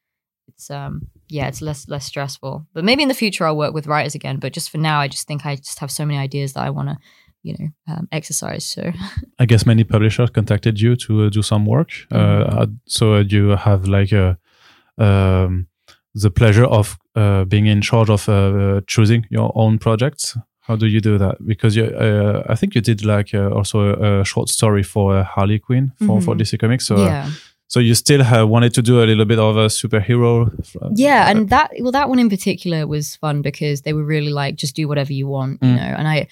[0.48, 2.66] it's um yeah, it's less less stressful.
[2.74, 4.38] But maybe in the future I'll work with writers again.
[4.38, 6.70] But just for now, I just think I just have so many ideas that I
[6.70, 6.98] want to,
[7.44, 8.66] you know, um, exercise.
[8.66, 8.92] So
[9.40, 11.90] I guess many publishers contacted you to uh, do some work.
[12.12, 12.58] Mm-hmm.
[12.58, 14.38] Uh, so uh, you have like a,
[14.98, 15.68] um,
[16.14, 20.38] the pleasure of uh, being in charge of uh, choosing your own projects.
[20.62, 21.46] How do you do that?
[21.46, 25.60] Because you, uh, I think you did like also a, a, short story for Harley
[25.60, 26.20] Quinn for, mm-hmm.
[26.20, 26.86] for DC Comics.
[26.86, 27.32] So yeah
[27.68, 30.50] so you still wanted to do a little bit of a superhero.
[30.96, 34.56] Yeah, and that well, that one in particular was fun because they were really like
[34.56, 35.76] just do whatever you want, you mm.
[35.76, 35.96] know.
[35.98, 36.28] And I,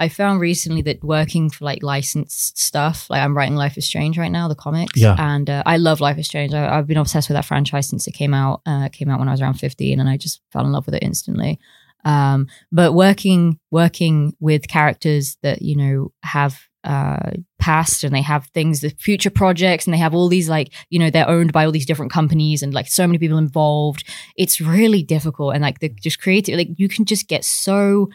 [0.00, 4.18] I found recently that working for like licensed stuff, like I'm writing Life is Strange
[4.18, 5.00] right now, the comics.
[5.00, 6.52] Yeah, and uh, I love Life is Strange.
[6.52, 8.62] I, have been obsessed with that franchise since it came out.
[8.66, 10.96] Uh, came out when I was around 15, and I just fell in love with
[10.96, 11.60] it instantly.
[12.04, 18.46] Um, but working working with characters that you know have uh, past and they have
[18.48, 21.64] things, the future projects, and they have all these like, you know, they're owned by
[21.64, 24.08] all these different companies and like so many people involved.
[24.36, 25.54] It's really difficult.
[25.54, 28.08] And like the just creative, like you can just get so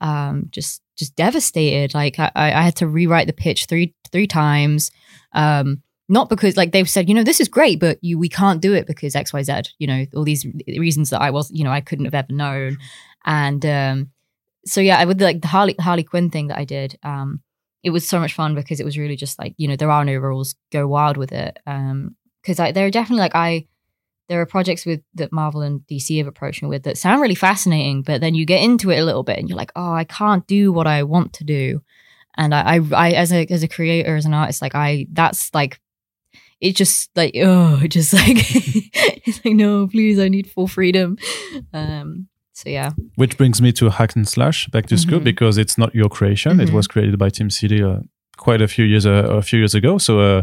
[0.00, 1.94] um just just devastated.
[1.94, 4.90] Like I, I had to rewrite the pitch three three times.
[5.32, 8.60] Um not because like they've said, you know, this is great, but you we can't
[8.60, 11.80] do it because XYZ, you know, all these reasons that I was, you know, I
[11.80, 12.78] couldn't have ever known.
[13.26, 14.10] And um
[14.66, 16.98] so yeah, I would like the Harley Harley Quinn thing that I did.
[17.02, 17.42] Um
[17.84, 20.04] it was so much fun because it was really just like you know there are
[20.04, 23.64] no rules go wild with it um because like there are definitely like i
[24.28, 27.34] there are projects with that marvel and dc have approached me with that sound really
[27.34, 30.04] fascinating but then you get into it a little bit and you're like oh i
[30.04, 31.80] can't do what i want to do.
[32.36, 35.54] And i i, I as a as a creator as an artist like i that's
[35.54, 35.78] like
[36.60, 38.38] it just like oh just like
[39.26, 41.18] it's like no please i need full freedom.
[41.72, 42.92] Um so yeah.
[43.16, 45.08] Which brings me to Hack and Slash Back to mm-hmm.
[45.08, 46.52] School because it's not your creation.
[46.52, 46.68] Mm-hmm.
[46.68, 47.98] It was created by Tim Seeley uh,
[48.36, 49.98] quite a few years uh, a few years ago.
[49.98, 50.42] So uh,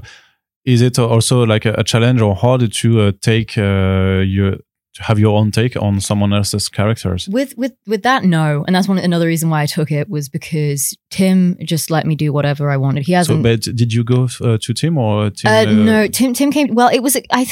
[0.65, 4.57] is it also like a, a challenge or hard to uh, take uh, your
[4.99, 8.87] have your own take on someone else's characters with with with that no and that's
[8.87, 12.69] one another reason why i took it was because tim just let me do whatever
[12.69, 15.63] i wanted he hasn't so, but did you go uh, to tim or tim, uh,
[15.63, 17.45] no tim tim came well it was i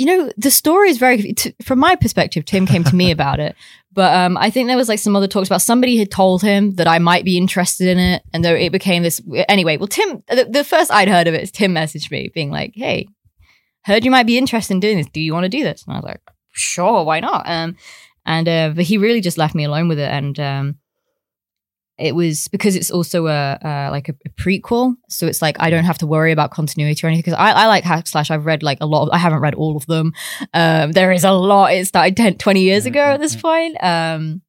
[0.00, 3.38] you know, the story is very, t- from my perspective, Tim came to me about
[3.38, 3.54] it.
[3.92, 6.70] But um, I think there was like some other talks about somebody had told him
[6.76, 8.22] that I might be interested in it.
[8.32, 11.42] And though it became this, anyway, well, Tim, the, the first I'd heard of it
[11.42, 13.08] is Tim messaged me being like, hey,
[13.84, 15.08] heard you might be interested in doing this.
[15.12, 15.84] Do you want to do this?
[15.86, 16.22] And I was like,
[16.60, 17.42] sure, why not?
[17.46, 17.76] Um,
[18.26, 20.10] and uh, but he really just left me alone with it.
[20.10, 20.78] And um,
[21.98, 24.94] it was because it's also a, like a, a, prequel.
[25.08, 27.22] So it's like i don't have to worry about continuity or anything.
[27.22, 28.30] Because I, I like hack slash.
[28.30, 30.12] I've read like a lot of, i haven't read all of them.
[30.54, 31.72] Um, there is a lot.
[31.72, 33.82] It started 10 20 years ago at this point.
[33.82, 34.42] Um,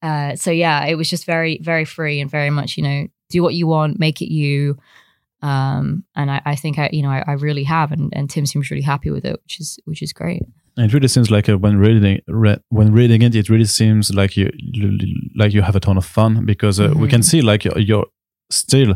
[0.00, 3.42] uh, so yeah it was just very very free and very much you know do
[3.42, 4.78] what you want make it you.
[5.40, 8.44] Um, and I, I, think I, you know, I, I really have, and, and Tim
[8.44, 10.42] seems really happy with it, which is which is great.
[10.78, 14.36] It really seems like uh, when reading re- when reading it, it really seems like
[14.36, 14.50] you
[15.36, 17.00] like you have a ton of fun because uh, mm-hmm.
[17.00, 17.38] we can mm-hmm.
[17.38, 18.06] see like you're, you're
[18.50, 18.94] still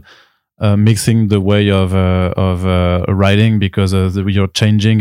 [0.61, 5.01] uh, mixing the way of uh, of uh, writing because uh, the, you're changing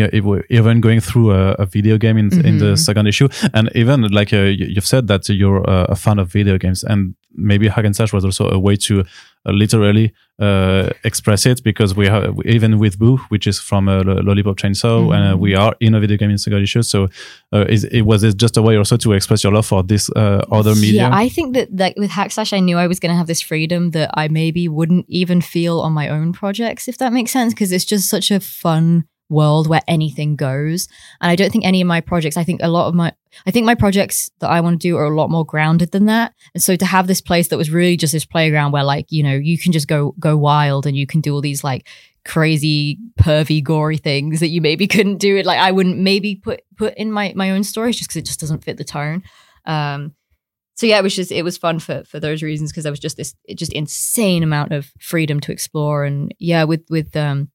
[0.49, 2.47] even going through a, a video game in, mm-hmm.
[2.47, 2.75] in the mm-hmm.
[2.75, 7.13] second issue and even like you've said that you're a fan of video games and
[7.35, 11.95] maybe Hack and Slash was also a way to uh, literally uh, express it because
[11.95, 15.13] we have even with Boo, which is from uh, Lollipop Chainsaw, mm-hmm.
[15.13, 16.81] and we are in a video game in single issue.
[16.81, 17.09] So
[17.53, 20.73] is, it was it just a way also to express your love for this other
[20.75, 21.11] medium?
[21.11, 23.27] Yeah, I think that like with Hack Slash, I knew I was going to have
[23.27, 27.31] this freedom that I maybe wouldn't even feel on my own projects, if that makes
[27.31, 30.87] sense, because it's just such a fun world where anything goes.
[31.21, 33.13] And I don't think any of my projects, I think a lot of my,
[33.47, 36.05] I think my projects that I want to do are a lot more grounded than
[36.05, 36.33] that.
[36.53, 39.23] And so to have this place that was really just this playground where like, you
[39.23, 41.87] know, you can just go, go wild and you can do all these like
[42.25, 45.45] crazy, pervy, gory things that you maybe couldn't do it.
[45.45, 48.39] Like I wouldn't maybe put, put in my, my own stories just because it just
[48.39, 49.23] doesn't fit the tone.
[49.65, 50.13] Um,
[50.75, 52.99] so yeah, it was just it was fun for for those reasons because there was
[52.99, 57.51] just this just insane amount of freedom to explore and yeah, with with um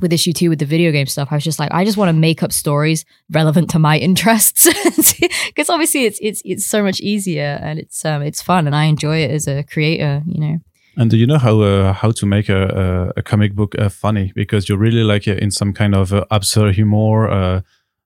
[0.00, 2.08] with issue two with the video game stuff, I was just like, I just want
[2.08, 4.66] to make up stories relevant to my interests
[5.46, 8.84] because obviously it's it's it's so much easier and it's um it's fun and I
[8.84, 10.58] enjoy it as a creator, you know.
[10.96, 14.30] And do you know how uh, how to make a, a, comic book uh, funny?
[14.34, 17.62] Because you're really like uh, in some kind of uh, absurd humor,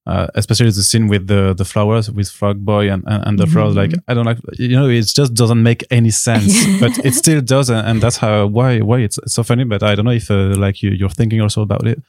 [0.06, 3.38] uh, uh, especially the scene with the the flowers with Frog Boy and and, and
[3.38, 3.52] the mm-hmm.
[3.52, 3.74] flowers.
[3.74, 7.40] Like I don't like you know, it just doesn't make any sense, but it still
[7.40, 9.64] does, and, and, that's how why why it's, it's so funny.
[9.64, 12.02] But I don't know if like you you're thinking also about it.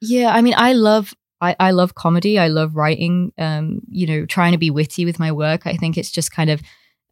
[0.00, 2.38] Yeah, I mean, I love I, I love comedy.
[2.38, 3.32] I love writing.
[3.36, 5.66] Um, you know, trying to be witty with my work.
[5.66, 6.62] I think it's just kind of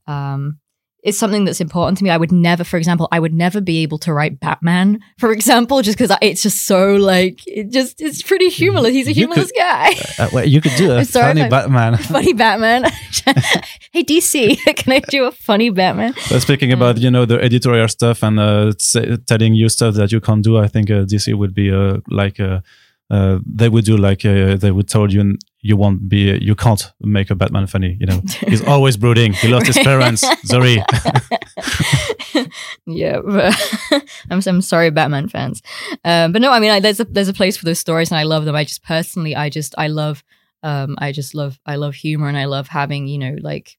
[0.07, 0.59] um,
[1.03, 2.11] it's something that's important to me.
[2.11, 5.83] I would never, for example, I would never be able to write Batman, for example,
[5.83, 8.93] just because it's just so like it just it's pretty humorless.
[8.93, 9.95] He's a humorless could, guy.
[10.19, 11.97] Uh, well, you could do a sorry, funny Batman.
[12.11, 12.85] Funny Batman.
[13.93, 16.15] hey DC, can I do a funny Batman?
[16.29, 18.73] But speaking about you know the editorial stuff and uh,
[19.27, 22.41] telling you stuff that you can't do, I think uh, DC would be uh, like.
[22.41, 22.61] Uh,
[23.11, 26.91] uh, they would do like uh, they would tell you you won't be you can't
[27.01, 27.97] make a Batman funny.
[28.01, 29.33] You know, he's always brooding.
[29.33, 30.25] He lost his parents.
[30.45, 30.83] Sorry.
[32.87, 33.21] yeah,
[34.31, 35.63] I'm I'm sorry, Batman fans.
[36.05, 38.19] Um, but no, I mean, I, there's a there's a place for those stories, and
[38.19, 38.57] I love them.
[38.57, 40.25] I just personally, I just I love
[40.63, 43.77] um, I just love I love humor, and I love having you know like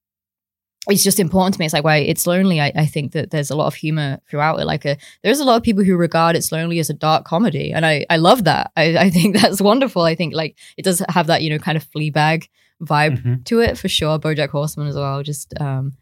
[0.90, 1.66] it's just important to me.
[1.66, 2.60] It's like why it's lonely.
[2.60, 4.66] I, I think that there's a lot of humor throughout it.
[4.66, 7.72] Like a, there's a lot of people who regard it's lonely as a dark comedy,
[7.72, 8.72] and I I love that.
[8.76, 10.02] I, I think that's wonderful.
[10.02, 12.48] I think like it does have that you know kind of Fleabag
[12.82, 13.44] vibe mm-hmm.
[13.44, 14.18] to it for sure.
[14.18, 15.22] BoJack Horseman as well.
[15.22, 15.94] Just um,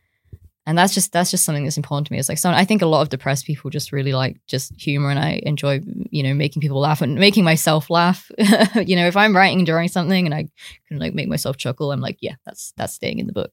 [0.65, 2.19] and that's just that's just something that's important to me.
[2.19, 5.09] It's like so I think a lot of depressed people just really like just humor,
[5.09, 8.31] and I enjoy you know making people laugh and making myself laugh.
[8.85, 10.47] you know, if I'm writing during something and I
[10.87, 13.51] can like make myself chuckle, I'm like, yeah, that's that's staying in the book.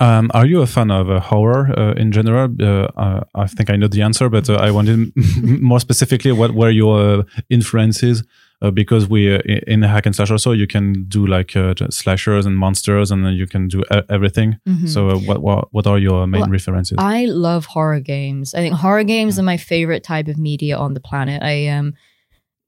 [0.00, 2.48] Um, are you a fan of uh, horror uh, in general?
[2.60, 5.12] Uh, uh I think I know the answer, but uh, I wanted
[5.62, 8.24] more specifically what were your uh, influences?
[8.72, 9.36] because we
[9.66, 11.52] in the hack and slash also you can do like
[11.90, 14.56] slashers and monsters, and then you can do everything.
[14.66, 14.86] Mm-hmm.
[14.86, 16.96] So what, what, what are your main well, references?
[16.96, 18.54] I love horror games.
[18.54, 21.42] I think horror games are my favorite type of media on the planet.
[21.42, 21.92] I um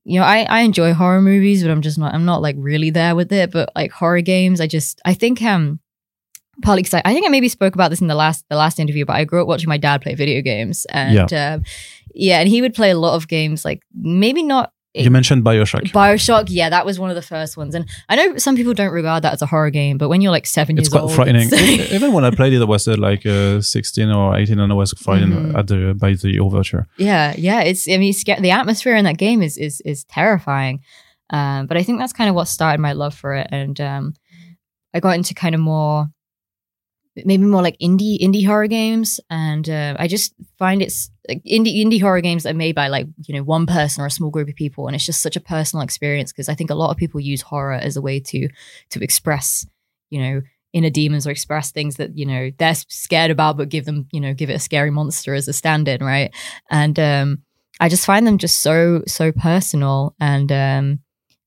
[0.04, 2.90] you know, I, I enjoy horror movies, but I'm just not I'm not like really
[2.90, 3.50] there with it.
[3.50, 5.80] But like horror games, I just I think um
[6.62, 8.78] partly because I, I, think I maybe spoke about this in the last the last
[8.78, 11.64] interview, but I grew up watching my dad play video games, and yeah, um,
[12.14, 14.72] yeah and he would play a lot of games, like maybe not.
[14.94, 15.92] You mentioned Bioshock.
[15.92, 18.92] Bioshock, yeah, that was one of the first ones, and I know some people don't
[18.92, 21.42] regard that as a horror game, but when you're like seven it's years old, frightening.
[21.42, 21.94] it's quite frightening.
[21.94, 24.74] Even when I played it, I was uh, like uh, sixteen or eighteen, and I
[24.74, 25.56] was frightened mm-hmm.
[25.56, 26.86] at the by the overture.
[26.96, 30.80] Yeah, yeah, it's I mean, it's, the atmosphere in that game is is is terrifying,
[31.28, 34.14] um, but I think that's kind of what started my love for it, and um,
[34.94, 36.08] I got into kind of more
[37.24, 39.20] maybe more like indie indie horror games.
[39.30, 42.88] And uh, i just find it's like indie indie horror games that are made by
[42.88, 44.86] like you know one person or a small group of people.
[44.86, 47.42] And it's just such a personal experience because i think a lot of people use
[47.42, 48.48] horror as a way to
[48.90, 49.66] to express
[50.10, 50.42] you know
[50.72, 54.20] inner demons or express things that you know they're scared about but give them you
[54.20, 56.34] know give it a scary monster as a stand-in right?
[56.70, 57.38] And um
[57.80, 60.14] i just find them just so so personal.
[60.20, 60.98] And um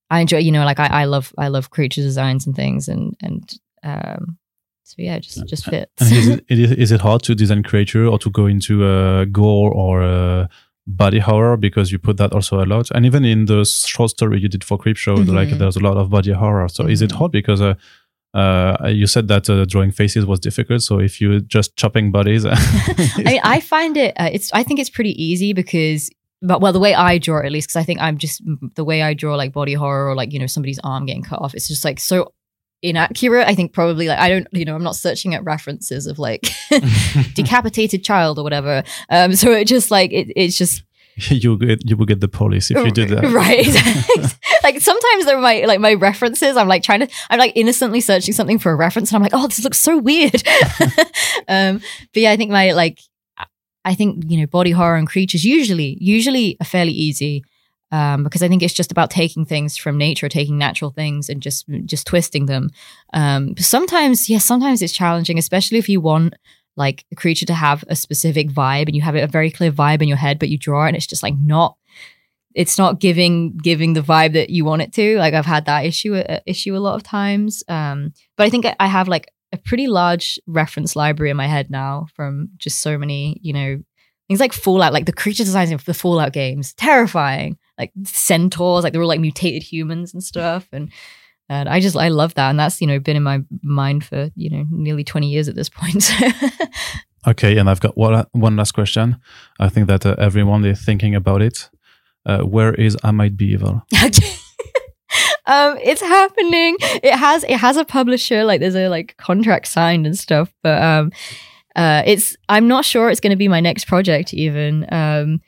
[0.09, 3.15] i enjoy you know like i, I love i love creature designs and things and
[3.21, 3.53] and
[3.83, 4.37] um
[4.89, 6.01] so yeah, just just fits.
[6.01, 9.71] is, it, is it hard to design creature or to go into a uh, gore
[9.71, 10.47] or a uh,
[10.87, 12.89] body horror because you put that also a lot?
[12.95, 15.35] And even in the short story you did for Creepshow, mm-hmm.
[15.35, 16.67] like there's a lot of body horror.
[16.69, 16.91] So mm-hmm.
[16.91, 17.19] is it mm-hmm.
[17.19, 17.75] hard because uh,
[18.33, 20.81] uh, you said that uh, drawing faces was difficult.
[20.81, 22.55] So if you're just chopping bodies, I
[23.17, 24.15] mean, I find it.
[24.19, 24.51] Uh, it's.
[24.53, 26.09] I think it's pretty easy because
[26.41, 28.41] but well the way i draw at least because i think i'm just
[28.75, 31.41] the way i draw like body horror or like you know somebody's arm getting cut
[31.41, 32.31] off it's just like so
[32.81, 33.47] inaccurate.
[33.47, 36.49] I think probably like I don't, you know, I'm not searching at references of like
[37.33, 38.83] decapitated child or whatever.
[39.09, 40.83] Um, so it just like it, it's just
[41.29, 43.67] you'll get you will get the police if you do that, right?
[44.63, 46.55] like sometimes they're my like my references.
[46.55, 49.33] I'm like trying to, I'm like innocently searching something for a reference, and I'm like,
[49.33, 50.41] oh, this looks so weird.
[51.47, 51.81] um,
[52.13, 52.99] but yeah, I think my like,
[53.83, 57.43] I think you know, body horror and creatures usually usually are fairly easy
[57.91, 61.41] um, because I think it's just about taking things from nature, taking natural things, and
[61.41, 62.69] just just twisting them.
[63.13, 66.35] Um, sometimes, yes, yeah, sometimes it's challenging, especially if you want
[66.75, 70.01] like a creature to have a specific vibe and you have a very clear vibe
[70.01, 71.75] in your head, but you draw it and it's just like not.
[72.55, 75.17] It's not giving giving the vibe that you want it to.
[75.17, 77.63] Like I've had that issue uh, issue a lot of times.
[77.67, 81.69] Um, but I think I have like a pretty large reference library in my head
[81.69, 83.83] now from just so many, you know,
[84.27, 88.93] things like Fallout, like the creature designs of the Fallout games, terrifying like centaurs, like
[88.93, 90.67] they're all like mutated humans and stuff.
[90.71, 90.91] And
[91.47, 94.29] and I just I love that, and that's you know been in my mind for
[94.35, 96.11] you know nearly twenty years at this point.
[97.27, 99.17] Okay, and I've got one, one last question.
[99.59, 101.69] I think that uh, everyone is thinking about it.
[102.25, 103.83] Uh, where is I Might Be Evil?
[105.45, 106.77] um, it's happening.
[107.03, 108.43] It has it has a publisher.
[108.45, 111.11] Like there's a like contract signed and stuff, but um,
[111.75, 114.33] uh, it's I'm not sure it's going to be my next project.
[114.33, 115.41] Even um,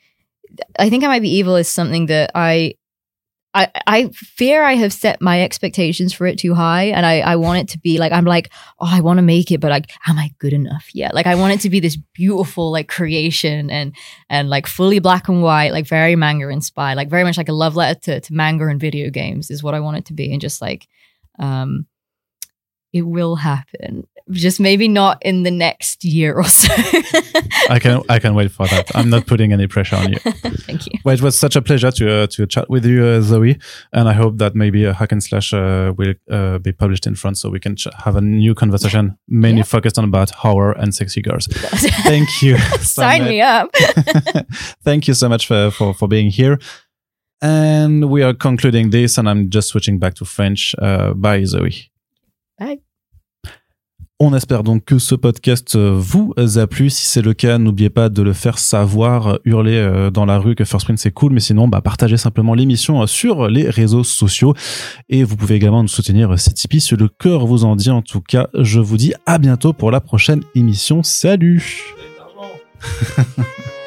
[0.78, 2.74] I think I Might Be Evil is something that I
[3.54, 7.36] I, I fear I have set my expectations for it too high and I, I
[7.36, 8.50] want it to be like I'm like
[8.80, 11.14] oh I want to make it but like am I good enough yet?
[11.14, 13.94] Like I want it to be this beautiful like creation and
[14.30, 17.52] and like fully black and white like very manga inspired like very much like a
[17.52, 20.32] love letter to, to manga and video games is what I want it to be
[20.32, 20.88] and just like
[21.38, 21.86] um
[22.92, 26.72] it will happen just maybe not in the next year or so
[27.68, 28.90] I can I can wait for that.
[28.94, 30.18] I'm not putting any pressure on you.
[30.66, 33.20] thank you Well, it was such a pleasure to uh, to chat with you, uh,
[33.20, 33.58] Zoe,
[33.92, 37.14] and I hope that maybe a hack and slash uh, will uh, be published in
[37.16, 39.64] France, so we can ch- have a new conversation mainly Yeah.
[39.64, 41.46] focused on about horror and sexy girls.
[42.04, 42.58] Thank you.
[42.80, 43.70] sign me up
[44.84, 46.58] Thank you so much for, for, for being here.
[47.40, 50.74] And we are concluding this, and I'm just switching back to French.
[50.78, 51.91] Uh, bye, Zoe.
[54.24, 56.90] On espère donc que ce podcast euh, vous a plu.
[56.90, 60.38] Si c'est le cas, n'oubliez pas de le faire savoir, euh, hurler euh, dans la
[60.38, 64.04] rue que First Print c'est cool, mais sinon, bah, partagez simplement l'émission sur les réseaux
[64.04, 64.54] sociaux.
[65.08, 67.90] Et vous pouvez également nous soutenir c'est Tipeee si le cœur vous en dit.
[67.90, 71.02] En tout cas, je vous dis à bientôt pour la prochaine émission.
[71.02, 71.96] Salut!